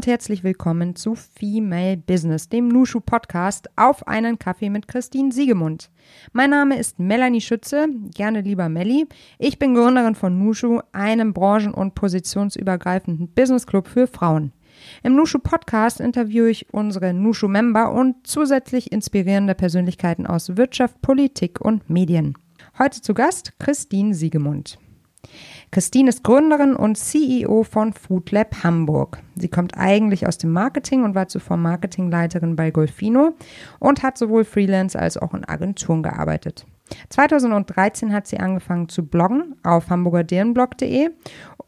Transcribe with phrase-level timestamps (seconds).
[0.00, 5.90] Und herzlich willkommen zu Female Business, dem Nushu Podcast auf einen Kaffee mit Christine Siegemund.
[6.32, 9.06] Mein Name ist Melanie Schütze, gerne lieber Melli.
[9.38, 14.54] Ich bin Gründerin von Nushu, einem branchen- und positionsübergreifenden Business Club für Frauen.
[15.02, 21.60] Im Nushu Podcast interviewe ich unsere Nushu Member und zusätzlich inspirierende Persönlichkeiten aus Wirtschaft, Politik
[21.60, 22.38] und Medien.
[22.78, 24.78] Heute zu Gast Christine Siegemund.
[25.72, 29.22] Christine ist Gründerin und CEO von Foodlab Hamburg.
[29.36, 33.34] Sie kommt eigentlich aus dem Marketing und war zuvor Marketingleiterin bei Golfino
[33.78, 36.66] und hat sowohl Freelance als auch in Agenturen gearbeitet.
[37.10, 41.10] 2013 hat sie angefangen zu bloggen auf hamburgerderenblog.de,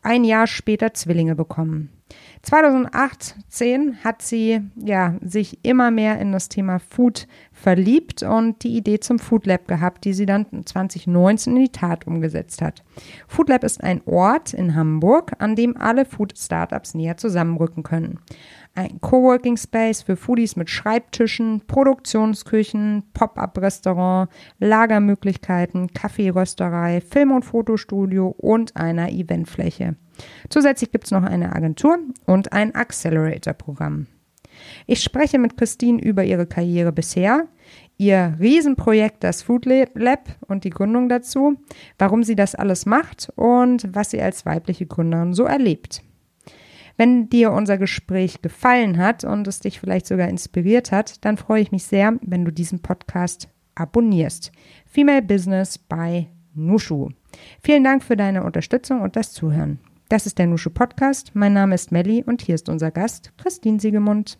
[0.02, 1.90] ein Jahr später Zwillinge bekommen.
[2.42, 8.98] 2018 hat sie ja sich immer mehr in das Thema Food verliebt und die Idee
[8.98, 12.82] zum Food Lab gehabt, die sie dann 2019 in die Tat umgesetzt hat.
[13.28, 18.18] Food Lab ist ein Ort in Hamburg, an dem alle Food Startups näher zusammenrücken können.
[18.74, 28.74] Ein Coworking Space für Foodies mit Schreibtischen, Produktionsküchen, Pop-up-Restaurant, Lagermöglichkeiten, Kaffeerösterei, Film- und Fotostudio und
[28.74, 29.94] einer Eventfläche.
[30.48, 34.06] Zusätzlich gibt es noch eine Agentur und ein Accelerator-Programm.
[34.86, 37.46] Ich spreche mit Christine über ihre Karriere bisher,
[37.96, 41.56] ihr Riesenprojekt, das Food Lab und die Gründung dazu,
[41.98, 46.02] warum sie das alles macht und was sie als weibliche Gründerin so erlebt.
[46.96, 51.62] Wenn dir unser Gespräch gefallen hat und es dich vielleicht sogar inspiriert hat, dann freue
[51.62, 54.52] ich mich sehr, wenn du diesen Podcast abonnierst.
[54.86, 57.08] Female Business bei Nushu.
[57.62, 59.78] Vielen Dank für deine Unterstützung und das Zuhören.
[60.12, 61.30] Das ist der Nushu Podcast.
[61.32, 64.38] Mein Name ist Melli und hier ist unser Gast Christine Siegemund.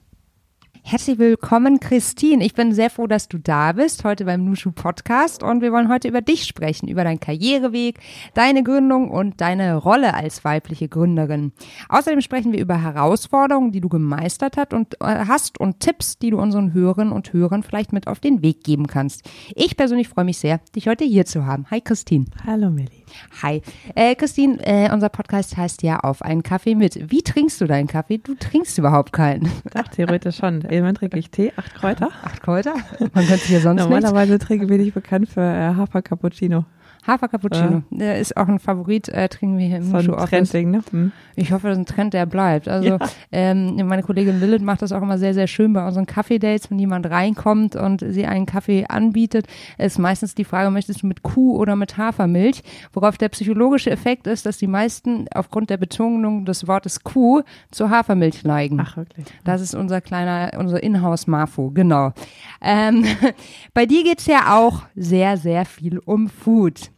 [0.85, 2.45] Herzlich willkommen, Christine.
[2.45, 5.43] Ich bin sehr froh, dass du da bist, heute beim Nushu Podcast.
[5.43, 8.01] Und wir wollen heute über dich sprechen, über deinen Karriereweg,
[8.35, 11.53] deine Gründung und deine Rolle als weibliche Gründerin.
[11.89, 16.31] Außerdem sprechen wir über Herausforderungen, die du gemeistert hast und, äh, hast und Tipps, die
[16.31, 19.23] du unseren Hörerinnen und Hörern vielleicht mit auf den Weg geben kannst.
[19.55, 21.65] Ich persönlich freue mich sehr, dich heute hier zu haben.
[21.71, 22.27] Hi, Christine.
[22.45, 23.05] Hallo, Melli.
[23.43, 23.63] Hi.
[23.95, 27.11] Äh, Christine, äh, unser Podcast heißt ja auf einen Kaffee mit.
[27.11, 28.19] Wie trinkst du deinen Kaffee?
[28.19, 29.51] Du trinkst überhaupt keinen.
[29.75, 30.63] Ach, theoretisch schon.
[30.73, 32.09] Irgendwann trinke ich Tee, acht Kräuter.
[32.23, 32.75] Acht Kräuter?
[33.13, 36.65] Man könnte hier sonst Normalerweise trinke bin ich bekannt für äh, Hafer Cappuccino.
[37.07, 37.83] Hafer Cappuccino.
[37.91, 37.99] Ja.
[37.99, 40.83] Der ist auch ein Favorit, äh, trinken wir hier im so ein Trendding, ne?
[40.91, 41.13] Hm.
[41.35, 42.69] Ich hoffe, das ist ein Trend, der bleibt.
[42.69, 42.99] Also ja.
[43.33, 46.79] ähm, meine Kollegin Lilith macht das auch immer sehr, sehr schön bei unseren Kaffee-Dates, wenn
[46.79, 49.47] jemand reinkommt und sie einen Kaffee anbietet,
[49.79, 52.63] ist meistens die Frage, möchtest du mit Kuh oder mit Hafermilch?
[52.93, 57.43] Worauf der psychologische Effekt ist, dass die meisten aufgrund der Betonung des Wortes Kuh
[57.73, 58.79] zu Hafermilch neigen.
[58.81, 59.27] Ach, wirklich?
[59.45, 62.13] Das ist unser kleiner, unser Inhouse-Marfu, genau.
[62.61, 63.05] Ähm,
[63.75, 66.92] bei dir geht's ja auch sehr, sehr viel um Food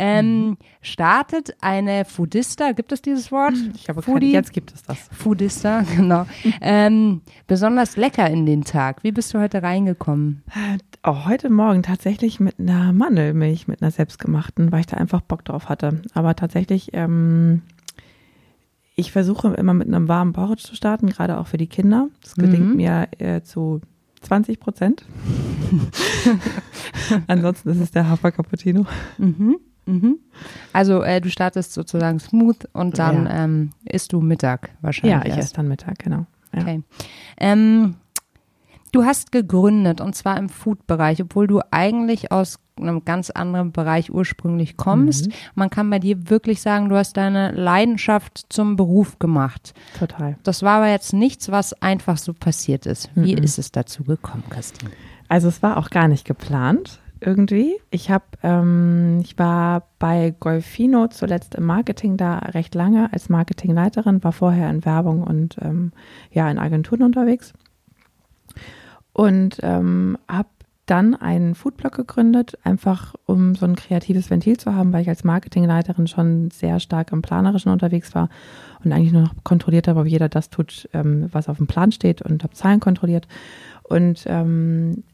[0.00, 0.56] ähm, mhm.
[0.80, 3.52] startet eine Foodista, gibt es dieses Wort?
[3.74, 4.98] Ich habe keine, jetzt gibt es das.
[5.12, 6.26] Foodista, genau.
[6.62, 9.04] ähm, besonders lecker in den Tag.
[9.04, 10.42] Wie bist du heute reingekommen?
[11.04, 15.44] Oh, heute Morgen tatsächlich mit einer Mandelmilch, mit einer selbstgemachten, weil ich da einfach Bock
[15.44, 16.00] drauf hatte.
[16.14, 17.60] Aber tatsächlich, ähm,
[18.96, 22.08] ich versuche immer mit einem warmen Porridge zu starten, gerade auch für die Kinder.
[22.22, 22.76] Das gelingt mhm.
[22.76, 23.82] mir äh, zu
[24.22, 25.04] 20 Prozent.
[27.26, 28.86] Ansonsten ist es der Hafer Cappuccino.
[29.18, 29.58] Mhm.
[29.86, 30.18] Mhm.
[30.72, 33.44] Also äh, du startest sozusagen smooth und dann ja.
[33.44, 35.28] ähm, isst du Mittag wahrscheinlich.
[35.28, 36.26] Ja, ich esse dann Mittag, genau.
[36.54, 36.62] Ja.
[36.62, 36.82] Okay.
[37.38, 37.96] Ähm,
[38.92, 44.10] du hast gegründet und zwar im Food-Bereich, obwohl du eigentlich aus einem ganz anderen Bereich
[44.10, 45.28] ursprünglich kommst.
[45.28, 45.32] Mhm.
[45.54, 49.74] Man kann bei dir wirklich sagen, du hast deine Leidenschaft zum Beruf gemacht.
[49.98, 50.36] Total.
[50.42, 53.10] Das war aber jetzt nichts, was einfach so passiert ist.
[53.14, 53.42] Wie mhm.
[53.42, 54.90] ist es dazu gekommen, Christine?
[55.28, 57.78] Also es war auch gar nicht geplant irgendwie.
[57.90, 64.24] Ich habe, ähm, ich war bei Golfino zuletzt im Marketing da recht lange als Marketingleiterin,
[64.24, 65.92] war vorher in Werbung und ähm,
[66.30, 67.52] ja in Agenturen unterwegs
[69.12, 70.48] und ähm, habe
[70.86, 75.22] dann einen Foodblog gegründet, einfach um so ein kreatives Ventil zu haben, weil ich als
[75.22, 78.28] Marketingleiterin schon sehr stark im Planerischen unterwegs war
[78.84, 81.92] und eigentlich nur noch kontrolliert habe, ob jeder das tut, ähm, was auf dem Plan
[81.92, 83.28] steht und habe Zahlen kontrolliert.
[83.84, 85.04] Und ähm,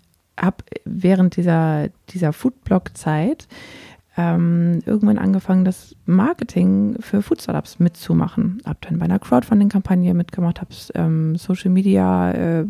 [0.40, 3.48] habe während dieser, dieser Foodblog-Zeit
[4.16, 8.62] ähm, irgendwann angefangen, das Marketing für Food Startups mitzumachen.
[8.64, 12.66] Habe dann bei einer Crowdfunding-Kampagne mitgemacht, habe ähm, Social Media äh,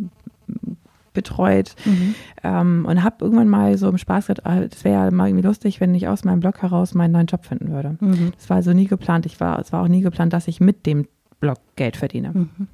[1.12, 2.14] betreut mhm.
[2.44, 5.46] ähm, und habe irgendwann mal so im Spaß gedacht, ah, das wäre ja mal irgendwie
[5.46, 7.96] lustig, wenn ich aus meinem Blog heraus meinen neuen Job finden würde.
[8.00, 8.32] Mhm.
[8.36, 9.24] Das war also nie geplant.
[9.24, 11.06] Ich war, es war auch nie geplant, dass ich mit dem
[11.40, 12.32] Blog Geld verdiene.
[12.34, 12.68] Mhm.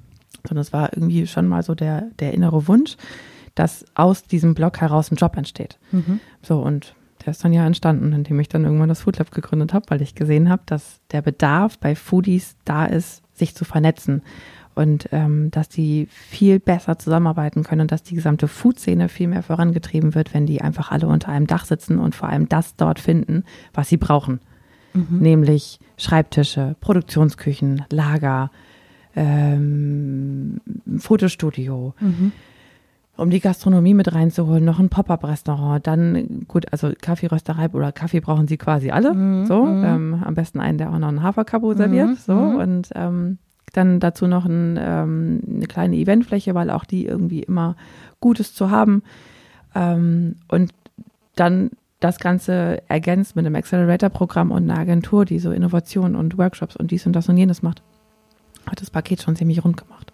[0.47, 2.97] Sondern es war irgendwie schon mal so der, der innere Wunsch,
[3.54, 5.78] dass aus diesem Blog heraus ein Job entsteht.
[5.90, 6.20] Mhm.
[6.43, 6.94] So, und
[7.25, 10.02] der ist dann ja entstanden, indem ich dann irgendwann das Food Lab gegründet habe, weil
[10.02, 14.22] ich gesehen habe, dass der Bedarf bei Foodies da ist, sich zu vernetzen.
[14.75, 19.43] und ähm, dass die viel besser zusammenarbeiten können und dass die gesamte Food-Szene viel mehr
[19.43, 22.99] vorangetrieben wird, wenn die einfach alle unter einem Dach sitzen und vor allem das dort
[22.99, 23.44] finden,
[23.75, 24.40] was sie brauchen.
[24.94, 25.19] Mhm.
[25.20, 28.50] Nämlich Schreibtische, Produktionsküchen, Lager,
[29.14, 30.62] ähm,
[30.96, 31.94] Fotostudio.
[32.00, 32.32] Mhm
[33.17, 38.49] um die Gastronomie mit reinzuholen, noch ein Pop-up-Restaurant, dann gut, also Kaffeerösterei oder Kaffee brauchen
[38.49, 39.85] sie quasi alle, mhm, so, mhm.
[39.85, 42.56] ähm, am besten einen, der auch noch einen Haferkabo serviert, mhm, so mhm.
[42.56, 43.38] und ähm,
[43.73, 47.76] dann dazu noch ein, ähm, eine kleine Eventfläche, weil auch die irgendwie immer
[48.20, 49.03] Gutes zu haben
[49.75, 50.73] ähm, und
[51.37, 51.70] dann
[52.00, 56.91] das Ganze ergänzt mit einem Accelerator-Programm und einer Agentur, die so Innovation und Workshops und
[56.91, 57.82] dies und das und jenes macht,
[58.67, 60.12] hat das Paket schon ziemlich rund gemacht.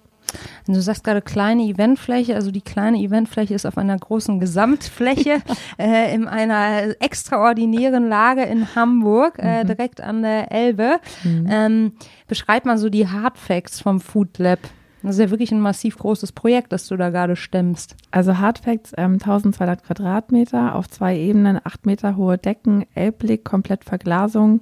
[0.66, 5.38] Du sagst gerade kleine Eventfläche, also die kleine Eventfläche ist auf einer großen Gesamtfläche
[5.78, 9.68] äh, in einer extraordinären Lage in Hamburg, äh, mhm.
[9.68, 11.00] direkt an der Elbe.
[11.24, 11.46] Mhm.
[11.50, 11.92] Ähm,
[12.26, 14.60] beschreib mal so die Hard Facts vom Food Lab.
[15.02, 17.94] Das ist ja wirklich ein massiv großes Projekt, das du da gerade stemmst.
[18.10, 23.84] Also Hard Facts, ähm, 1200 Quadratmeter auf zwei Ebenen, acht Meter hohe Decken, Elbblick, komplett
[23.84, 24.60] Verglasung.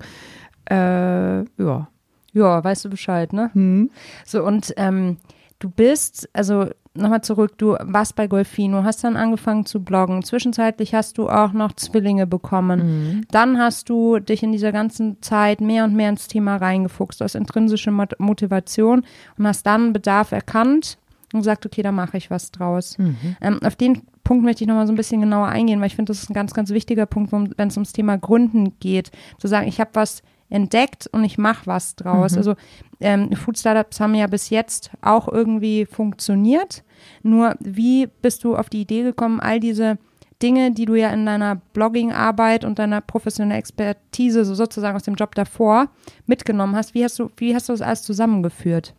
[0.70, 1.88] Äh, ja.
[2.32, 3.50] Ja, weißt du Bescheid, ne?
[3.54, 3.90] Mhm.
[4.26, 5.16] So, und ähm,
[5.58, 10.22] du bist, also nochmal zurück, du warst bei Golfino, hast dann angefangen zu bloggen.
[10.22, 12.80] Zwischenzeitlich hast du auch noch Zwillinge bekommen.
[12.80, 13.26] Mhm.
[13.30, 17.34] Dann hast du dich in dieser ganzen Zeit mehr und mehr ins Thema reingefuchst, aus
[17.34, 19.04] intrinsischer Motivation
[19.38, 20.98] und hast dann Bedarf erkannt
[21.32, 22.98] und gesagt, okay, da mache ich was draus.
[22.98, 23.36] Mhm.
[23.40, 26.10] Ähm, auf den Punkt möchte ich nochmal so ein bisschen genauer eingehen, weil ich finde,
[26.10, 29.10] das ist ein ganz, ganz wichtiger Punkt, wenn es ums Thema Gründen geht.
[29.38, 32.32] Zu sagen, ich habe was entdeckt und ich mache was draus.
[32.32, 32.38] Mhm.
[32.38, 32.54] Also
[33.00, 36.84] ähm, Food Startups haben ja bis jetzt auch irgendwie funktioniert.
[37.22, 39.98] Nur wie bist du auf die Idee gekommen, all diese
[40.42, 45.14] Dinge, die du ja in deiner Blogging-Arbeit und deiner professionellen Expertise, so sozusagen aus dem
[45.14, 45.88] Job davor,
[46.26, 48.94] mitgenommen hast, wie hast du, wie hast du das alles zusammengeführt?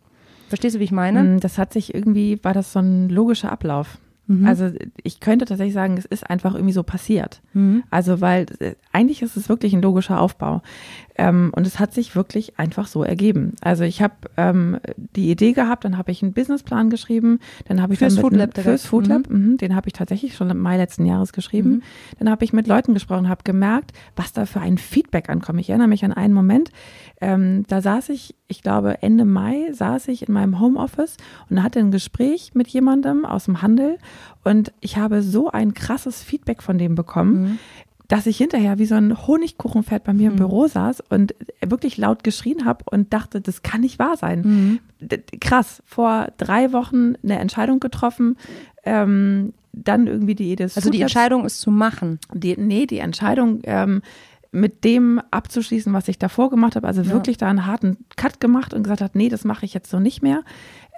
[0.48, 1.22] Verstehst du, wie ich meine?
[1.22, 3.98] Mm, das hat sich irgendwie, war das so ein logischer Ablauf.
[4.26, 4.46] Mhm.
[4.46, 4.70] Also
[5.02, 7.40] ich könnte tatsächlich sagen, es ist einfach irgendwie so passiert.
[7.54, 7.82] Mhm.
[7.90, 10.62] Also weil äh, eigentlich ist es wirklich ein logischer Aufbau.
[11.18, 13.56] Ähm, und es hat sich wirklich einfach so ergeben.
[13.60, 14.78] Also ich habe ähm,
[15.16, 18.56] die Idee gehabt, dann habe ich einen Businessplan geschrieben, dann habe ich fürs Food Lab,
[18.56, 19.56] fürs Food Lab, mhm.
[19.56, 21.70] den habe ich tatsächlich schon im Mai letzten Jahres geschrieben.
[21.70, 21.82] Mhm.
[22.20, 25.60] Dann habe ich mit Leuten gesprochen, habe gemerkt, was da für ein Feedback ankommt.
[25.60, 26.70] Ich erinnere mich an einen Moment,
[27.20, 31.16] ähm, da saß ich, ich glaube Ende Mai saß ich in meinem Homeoffice
[31.50, 33.98] und hatte ein Gespräch mit jemandem aus dem Handel
[34.44, 37.42] und ich habe so ein krasses Feedback von dem bekommen.
[37.42, 37.58] Mhm
[38.08, 40.38] dass ich hinterher wie so ein Honigkuchenpferd bei mir im mhm.
[40.38, 41.34] Büro saß und
[41.64, 44.80] wirklich laut geschrien habe und dachte, das kann nicht wahr sein.
[45.00, 45.18] Mhm.
[45.40, 48.36] Krass, vor drei Wochen eine Entscheidung getroffen,
[48.84, 50.64] ähm, dann irgendwie die Idee.
[50.64, 52.18] Also die Entscheidung ist zu machen.
[52.32, 54.00] Die, nee, die Entscheidung ähm,
[54.50, 57.10] mit dem abzuschließen, was ich davor gemacht habe, also ja.
[57.10, 60.00] wirklich da einen harten Cut gemacht und gesagt hat, nee, das mache ich jetzt so
[60.00, 60.42] nicht mehr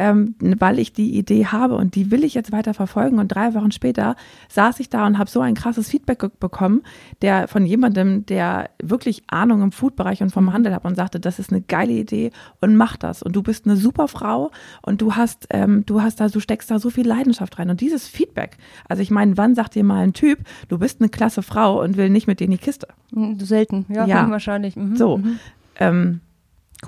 [0.00, 3.18] ähm, weil ich die Idee habe und die will ich jetzt weiter verfolgen.
[3.18, 4.16] Und drei Wochen später
[4.48, 6.82] saß ich da und habe so ein krasses Feedback bekommen,
[7.20, 10.54] der von jemandem, der wirklich Ahnung im Foodbereich und vom mhm.
[10.54, 13.22] Handel hat und sagte, das ist eine geile Idee und mach das.
[13.22, 16.70] Und du bist eine super Frau und du hast, ähm, du hast da, du steckst
[16.70, 17.68] da so viel Leidenschaft rein.
[17.68, 18.56] Und dieses Feedback,
[18.88, 20.38] also ich meine, wann sagt dir mal ein Typ,
[20.68, 22.88] du bist eine klasse Frau und will nicht mit dir in die Kiste?
[23.38, 24.30] Selten, ja, ja.
[24.30, 24.76] wahrscheinlich.
[24.76, 24.96] Mhm.
[24.96, 25.18] So.
[25.18, 25.38] Mhm.
[25.76, 26.20] Ähm,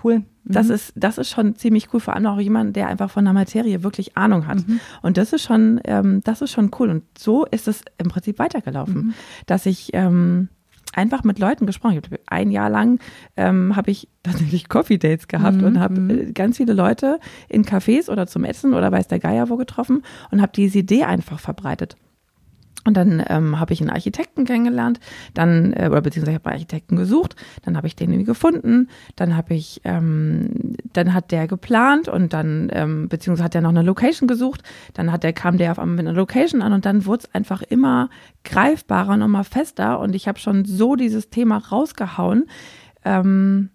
[0.02, 0.22] Cool.
[0.44, 0.74] Das mhm.
[0.74, 3.82] ist, das ist schon ziemlich cool, vor allem auch jemand, der einfach von der Materie
[3.82, 4.66] wirklich Ahnung hat.
[4.66, 4.80] Mhm.
[5.02, 6.90] Und das ist schon, ähm, das ist schon cool.
[6.90, 9.14] Und so ist es im Prinzip weitergelaufen, mhm.
[9.46, 10.48] dass ich ähm,
[10.92, 12.20] einfach mit Leuten gesprochen habe.
[12.26, 13.00] Ein Jahr lang
[13.36, 15.64] ähm, habe ich tatsächlich Coffee Dates gehabt mhm.
[15.64, 16.10] und habe mhm.
[16.10, 17.18] äh, ganz viele Leute
[17.48, 21.04] in Cafés oder zum Essen oder weiß der Geier wo getroffen und habe diese Idee
[21.04, 21.96] einfach verbreitet.
[22.84, 24.98] Und dann ähm, habe ich einen Architekten kennengelernt,
[25.34, 29.36] dann äh, oder beziehungsweise habe einen Architekten gesucht, dann habe ich den irgendwie gefunden, dann
[29.36, 33.82] habe ich, ähm, dann hat der geplant und dann ähm, beziehungsweise hat er noch eine
[33.82, 34.62] Location gesucht,
[34.94, 37.34] dann hat der kam der auf einmal mit einer Location an und dann wurde es
[37.34, 38.10] einfach immer
[38.44, 42.46] greifbarer und immer fester und ich habe schon so dieses Thema rausgehauen.
[43.04, 43.70] Ähm,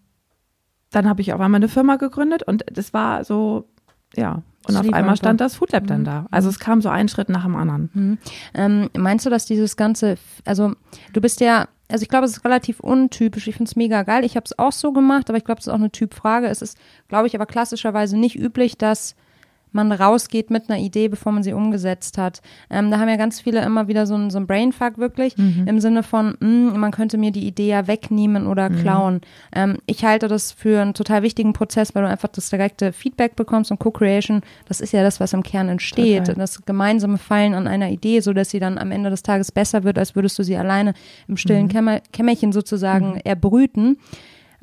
[0.92, 3.70] dann habe ich auf einmal eine Firma gegründet und das war so
[4.16, 5.88] ja, und auf einmal stand das Food Lab mhm.
[5.88, 6.26] dann da.
[6.32, 7.90] Also es kam so ein Schritt nach dem anderen.
[7.94, 8.18] Mhm.
[8.54, 10.74] Ähm, meinst du, dass dieses ganze, also
[11.14, 13.48] du bist ja, also ich glaube, es ist relativ untypisch.
[13.48, 14.26] Ich finde es mega geil.
[14.26, 16.48] Ich habe es auch so gemacht, aber ich glaube, es ist auch eine Typfrage.
[16.48, 19.16] Es ist, glaube ich, aber klassischerweise nicht üblich, dass
[19.72, 22.42] man rausgeht mit einer Idee, bevor man sie umgesetzt hat.
[22.70, 25.66] Ähm, da haben ja ganz viele immer wieder so ein, so Brainfuck wirklich mhm.
[25.68, 28.82] im Sinne von, mh, hm, man könnte mir die Idee ja wegnehmen oder mhm.
[28.82, 29.22] klauen.
[29.54, 33.36] Ähm, ich halte das für einen total wichtigen Prozess, weil du einfach das direkte Feedback
[33.36, 36.26] bekommst und Co-Creation, das ist ja das, was im Kern entsteht.
[36.26, 36.36] Total.
[36.36, 39.84] Das gemeinsame Fallen an einer Idee, so dass sie dann am Ende des Tages besser
[39.84, 40.94] wird, als würdest du sie alleine
[41.28, 41.70] im stillen mhm.
[41.70, 43.22] Kämmer Kämmerchen sozusagen mhm.
[43.24, 43.98] erbrüten.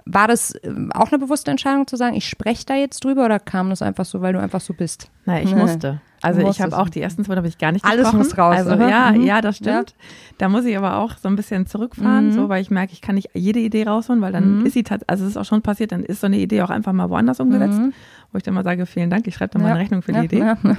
[0.07, 3.39] War das äh, auch eine bewusste Entscheidung zu sagen, ich spreche da jetzt drüber oder
[3.39, 5.11] kam das einfach so, weil du einfach so bist?
[5.25, 6.01] Nein, ich musste.
[6.21, 8.19] Also ich habe auch die ersten zwei habe ich gar nicht Alles gesprochen.
[8.19, 8.57] muss raus.
[8.57, 8.89] Also oder?
[8.89, 9.23] ja, Mhm.
[9.25, 9.95] ja, das stimmt.
[10.39, 12.33] Da muss ich aber auch so ein bisschen zurückfahren, Mhm.
[12.33, 14.67] so, weil ich merke, ich kann nicht jede Idee rausholen, weil dann Mhm.
[14.67, 16.71] ist sie tat- also es ist auch schon passiert, dann ist so eine Idee auch
[16.71, 17.93] einfach mal woanders umgesetzt, Mhm.
[18.33, 19.75] wo ich dann mal sage, vielen Dank, ich schreibe dann mal Ja.
[19.75, 20.39] eine Rechnung für die Ja, Idee.
[20.39, 20.57] ja.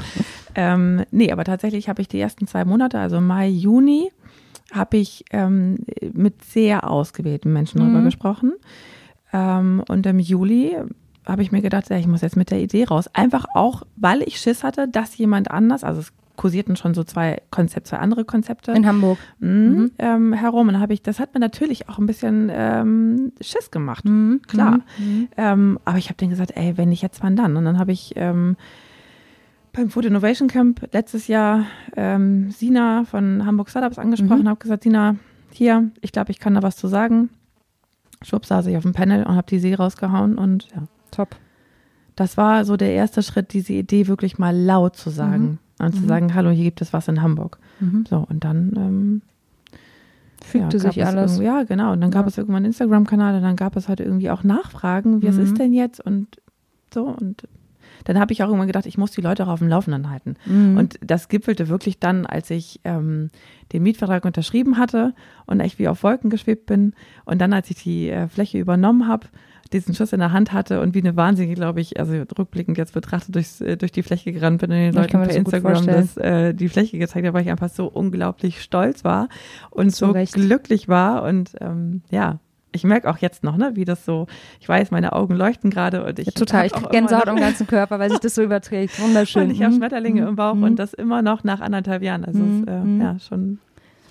[0.55, 4.09] Ähm, nee, aber tatsächlich habe ich die ersten zwei Monate, also Mai, Juni,
[4.71, 5.77] habe ich ähm,
[6.13, 7.85] mit sehr ausgewählten Menschen Mhm.
[7.91, 8.53] darüber gesprochen.
[9.33, 10.75] Ähm, und im Juli
[11.25, 13.09] habe ich mir gedacht, ja, ich muss jetzt mit der Idee raus.
[13.13, 17.41] Einfach auch, weil ich Schiss hatte, dass jemand anders, also es kursierten schon so zwei
[17.49, 19.17] Konzepte, zwei andere Konzepte In Hamburg.
[19.39, 19.91] mhm.
[19.97, 20.67] ähm, herum.
[20.67, 24.03] Und dann habe ich, das hat mir natürlich auch ein bisschen ähm, Schiss gemacht.
[24.05, 24.41] Mhm.
[24.47, 24.79] Klar.
[24.97, 25.29] Mhm.
[25.37, 27.55] Ähm, aber ich habe denen gesagt, ey, wenn nicht jetzt, wann dann?
[27.55, 28.57] Und dann habe ich ähm,
[29.71, 31.65] beim Food Innovation Camp letztes Jahr
[31.95, 34.49] ähm, Sina von Hamburg Startups angesprochen, Mhm.
[34.49, 35.15] habe gesagt, Sina,
[35.51, 37.29] hier, ich glaube, ich kann da was zu sagen.
[38.21, 41.35] Schwupp saß ich auf dem Panel und habe die See rausgehauen und ja, Top.
[42.15, 46.01] das war so der erste Schritt, diese Idee wirklich mal laut zu sagen und zu
[46.03, 46.07] Mhm.
[46.07, 47.59] sagen, hallo, hier gibt es was in Hamburg.
[47.79, 48.05] Mhm.
[48.09, 49.21] So, und dann ähm,
[50.43, 51.39] Fügte ja, sich es alles.
[51.39, 51.93] Ja, genau.
[51.93, 52.27] Und dann gab Ja.
[52.27, 55.43] es irgendwann einen Instagram-Kanal und dann gab es halt irgendwie auch Nachfragen, wie es Mhm.
[55.43, 56.27] ist denn jetzt und
[56.93, 57.05] so.
[57.07, 57.47] Und
[58.03, 60.35] dann habe ich auch irgendwann gedacht, ich muss die Leute auch auf dem Laufenden halten.
[60.45, 60.77] Mhm.
[60.77, 63.29] Und das gipfelte wirklich dann, als ich ähm,
[63.71, 65.13] den Mietvertrag unterschrieben hatte
[65.45, 66.93] und echt wie auf Wolken geschwebt bin.
[67.25, 69.27] Und dann, als ich die äh, Fläche übernommen habe,
[69.73, 72.93] diesen Schuss in der Hand hatte und wie eine Wahnsinnige, glaube ich, also rückblickend jetzt
[72.93, 76.17] betrachtet, durchs, äh, durch die Fläche gerannt bin und den Leuten per so Instagram das,
[76.17, 79.27] äh, die Fläche gezeigt habe, weil ich einfach so unglaublich stolz war
[79.71, 80.33] und so Recht.
[80.33, 81.23] glücklich war.
[81.23, 82.39] Und ähm, ja,
[82.75, 84.27] ich merke auch jetzt noch, ne, wie das so,
[84.59, 86.65] ich weiß, meine Augen leuchten gerade und ich Ja, total.
[86.65, 88.99] Ich auch krieg immer Gänsehaut im ganzen Körper, weil sich das so überträgt.
[88.99, 89.43] Wunderschön.
[89.43, 89.77] und ich habe Mhm.
[89.77, 90.63] Schmetterlinge im Bauch Mhm.
[90.63, 92.23] und das immer noch nach anderthalb Jahren.
[92.25, 92.61] Also Mhm.
[92.63, 93.01] ist, äh, Mhm.
[93.01, 93.59] ja schon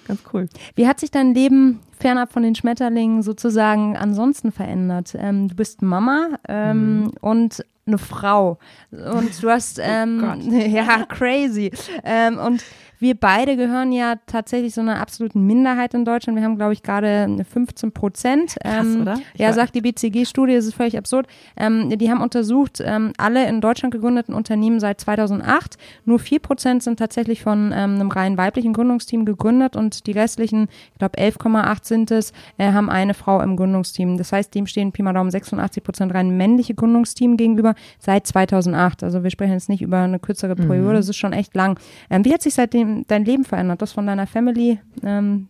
[0.06, 0.49] ganz cool.
[0.75, 5.14] Wie hat sich dein Leben fernab von den Schmetterlingen sozusagen ansonsten verändert?
[5.18, 8.59] Ähm, du bist Mama ähm, und eine Frau
[8.90, 10.42] und du hast ähm, Gott.
[10.52, 11.71] ja crazy
[12.02, 12.64] ähm, und
[12.99, 16.39] wir beide gehören ja tatsächlich so einer absoluten Minderheit in Deutschland.
[16.39, 18.57] Wir haben, glaube ich, gerade 15 Prozent.
[18.61, 19.19] Krass, Ähm, oder?
[19.35, 21.27] Ich Ja, sagt die BCG-Studie, das ist völlig absurd.
[21.57, 25.77] Ähm, die haben untersucht, ähm, alle in Deutschland gegründeten Unternehmen seit 2008.
[26.05, 30.69] Nur 4 Prozent sind tatsächlich von ähm, einem rein weiblichen Gründungsteam gegründet und die restlichen,
[30.93, 34.17] ich glaube 11,8 sind es, äh, haben eine Frau im Gründungsteam.
[34.17, 39.03] Das heißt, dem stehen Pi mal Daumen 86 Prozent rein männliche Gründungsteam gegenüber seit 2008.
[39.03, 41.79] Also wir sprechen jetzt nicht über eine kürzere Periode, das ist schon echt lang.
[42.11, 43.83] Ähm, wie hat sich seitdem dein Leben verändert?
[43.83, 44.79] Das von deiner Family?
[45.03, 45.49] Ähm,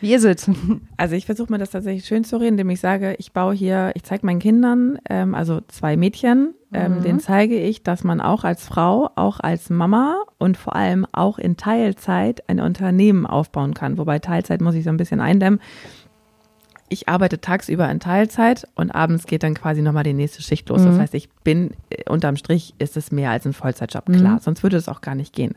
[0.00, 0.50] wie ist es?
[0.96, 3.92] Also ich versuche mir das tatsächlich schön zu reden, indem ich sage, ich baue hier,
[3.94, 7.02] ich zeige meinen Kindern, ähm, also zwei Mädchen, ähm, Mhm.
[7.02, 11.38] denen zeige ich, dass man auch als Frau, auch als Mama und vor allem auch
[11.38, 13.96] in Teilzeit ein Unternehmen aufbauen kann.
[13.96, 15.60] Wobei Teilzeit muss ich so ein bisschen eindämmen.
[16.92, 20.82] Ich arbeite tagsüber in Teilzeit und abends geht dann quasi nochmal die nächste Schicht los.
[20.84, 21.00] Das Mhm.
[21.00, 24.34] heißt, ich bin, äh, unterm Strich ist es mehr als ein Vollzeitjob, klar.
[24.34, 24.40] Mhm.
[24.40, 25.54] Sonst würde es auch gar nicht gehen.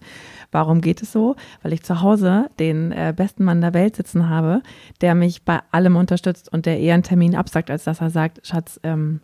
[0.52, 1.36] Warum geht es so?
[1.64, 4.62] Weil ich zu Hause den äh, besten Mann der Welt sitzen habe,
[5.02, 8.46] der mich bei allem unterstützt und der eher einen Termin absagt, als dass er sagt,
[8.46, 9.20] Schatz, ähm,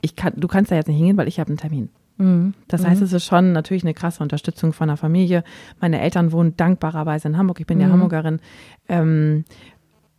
[0.00, 1.90] ich kann, du kannst da jetzt nicht hingehen, weil ich habe einen Termin.
[2.68, 5.42] Das heißt, es ist schon natürlich eine krasse Unterstützung von der Familie.
[5.80, 7.58] Meine Eltern wohnen dankbarerweise in Hamburg.
[7.58, 7.92] Ich bin ja Mhm.
[7.94, 8.38] Hamburgerin.
[8.88, 9.44] Ähm,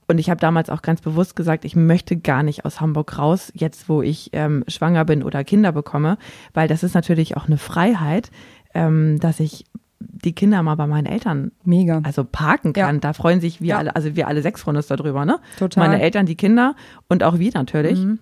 [0.08, 3.52] und ich habe damals auch ganz bewusst gesagt, ich möchte gar nicht aus Hamburg raus,
[3.56, 6.18] jetzt wo ich ähm, schwanger bin oder Kinder bekomme,
[6.54, 8.30] weil das ist natürlich auch eine Freiheit,
[8.74, 9.66] ähm, dass ich
[10.00, 12.02] die Kinder mal bei meinen Eltern Mega.
[12.04, 12.96] also parken kann.
[12.96, 13.00] Ja.
[13.02, 13.78] Da freuen sich wir Ja.
[13.80, 15.40] alle, also wir alle sechs freuen uns darüber, ne?
[15.58, 15.88] Total.
[15.88, 16.76] Meine Eltern, die Kinder
[17.08, 18.00] und auch wir natürlich.
[18.00, 18.20] Mhm.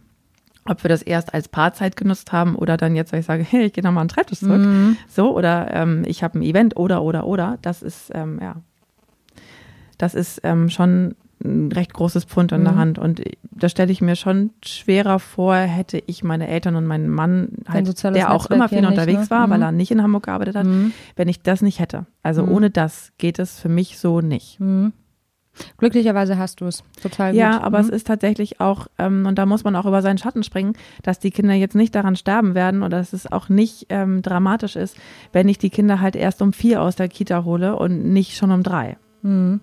[0.65, 3.65] Ob wir das erst als Paarzeit genutzt haben oder dann jetzt, weil ich sage, hey,
[3.65, 4.61] ich gehe nochmal an den Schreibtisch zurück.
[4.61, 4.95] Mhm.
[5.09, 7.57] So, oder ähm, ich habe ein Event oder, oder, oder.
[7.61, 8.55] Das ist, ähm, ja,
[9.97, 12.77] das ist ähm, schon ein recht großes Pfund in der Mhm.
[12.77, 12.99] Hand.
[12.99, 13.21] Und
[13.51, 17.87] da stelle ich mir schon schwerer vor, hätte ich meine Eltern und meinen Mann halt,
[18.15, 19.29] der auch immer viel hier nicht, unterwegs ne?
[19.29, 19.63] war, weil Mhm.
[19.63, 20.93] er nicht in Hamburg gearbeitet hat, Mhm.
[21.15, 22.05] wenn ich das nicht hätte.
[22.23, 22.51] Also Mhm.
[22.51, 24.59] ohne das geht es für mich so nicht.
[24.59, 24.93] Mhm.
[25.77, 26.83] Glücklicherweise hast du es.
[27.01, 27.39] Total gut.
[27.39, 27.83] Ja, aber Mhm.
[27.85, 30.73] es ist tatsächlich auch, ähm, und da muss man auch über seinen Schatten springen,
[31.03, 34.75] dass die Kinder jetzt nicht daran sterben werden oder dass es auch nicht ähm, dramatisch
[34.75, 34.97] ist,
[35.31, 38.49] wenn ich die Kinder halt erst um vier aus der Kita hole und nicht schon
[38.51, 38.97] um drei.
[39.23, 39.61] Mhm.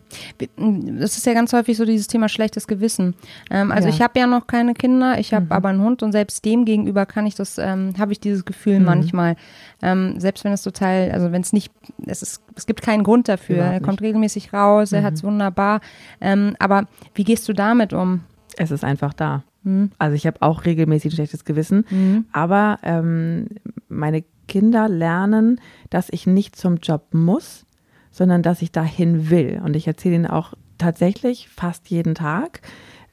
[0.98, 3.14] Das ist ja ganz häufig so dieses Thema schlechtes Gewissen.
[3.50, 3.94] Ähm, also Ja.
[3.94, 5.52] ich habe ja noch keine Kinder, ich habe Mhm.
[5.52, 8.78] aber einen Hund und selbst dem gegenüber kann ich das, ähm, habe ich dieses Gefühl
[8.80, 8.86] Mhm.
[8.86, 9.36] manchmal.
[9.82, 11.70] Ähm, selbst wenn es total, also wenn es nicht,
[12.06, 13.58] es ist, es gibt keinen Grund dafür.
[13.58, 15.04] Er kommt regelmäßig raus, er Mhm.
[15.04, 15.80] hat's wunderbar.
[16.20, 18.20] Ähm, aber wie gehst du damit um?
[18.56, 19.42] Es ist einfach da.
[19.62, 19.90] Mhm.
[19.98, 22.24] Also ich habe auch regelmäßig ein schlechtes Gewissen, Mhm.
[22.32, 23.46] aber ähm,
[23.90, 27.66] meine Kinder lernen, dass ich nicht zum Job muss,
[28.10, 29.60] sondern dass ich dahin will.
[29.64, 32.62] Und ich erzähle ihnen auch tatsächlich fast jeden Tag,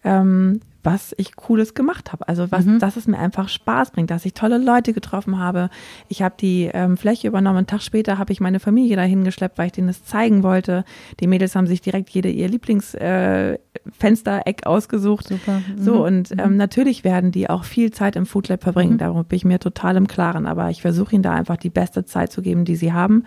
[0.03, 2.29] ähm, was ich Cooles gemacht habe.
[2.29, 2.79] Also was, mhm.
[2.79, 5.69] dass es mir einfach Spaß bringt, dass ich tolle Leute getroffen habe.
[6.07, 7.57] Ich habe die ähm, Fläche übernommen.
[7.57, 10.85] Einen Tag später habe ich meine Familie dahin geschleppt, weil ich denen das zeigen wollte.
[11.19, 15.27] Die Mädels haben sich direkt jede ihr Lieblingsfenstereck äh, ausgesucht.
[15.27, 15.59] Super.
[15.59, 15.83] Mhm.
[15.83, 16.57] So und ähm, mhm.
[16.57, 18.93] natürlich werden die auch viel Zeit im Food Lab verbringen.
[18.93, 18.99] Mhm.
[18.99, 20.45] Darum bin ich mir total im Klaren.
[20.45, 23.25] Aber ich versuche ihnen da einfach die beste Zeit zu geben, die sie haben.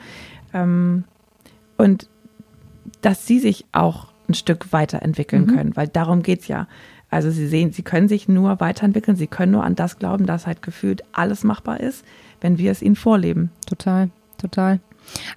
[0.54, 1.04] Ähm,
[1.80, 2.08] und
[3.00, 5.56] dass sie sich auch ein Stück weiterentwickeln mhm.
[5.56, 6.68] können, weil darum geht es ja.
[7.10, 10.46] Also sie sehen, sie können sich nur weiterentwickeln, sie können nur an das glauben, dass
[10.46, 12.04] halt gefühlt alles machbar ist,
[12.40, 13.50] wenn wir es ihnen vorleben.
[13.66, 14.78] Total, total.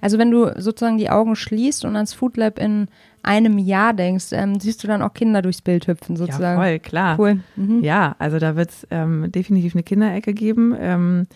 [0.00, 2.86] Also wenn du sozusagen die Augen schließt und ans Food Lab in
[3.24, 6.60] einem Jahr denkst, ähm, siehst du dann auch Kinder durchs Bild hüpfen sozusagen.
[6.60, 7.18] Ja, voll, klar.
[7.18, 7.40] Cool.
[7.56, 7.82] Mhm.
[7.82, 10.76] Ja, also da wird es ähm, definitiv eine Kinderecke geben.
[10.78, 11.26] Ähm,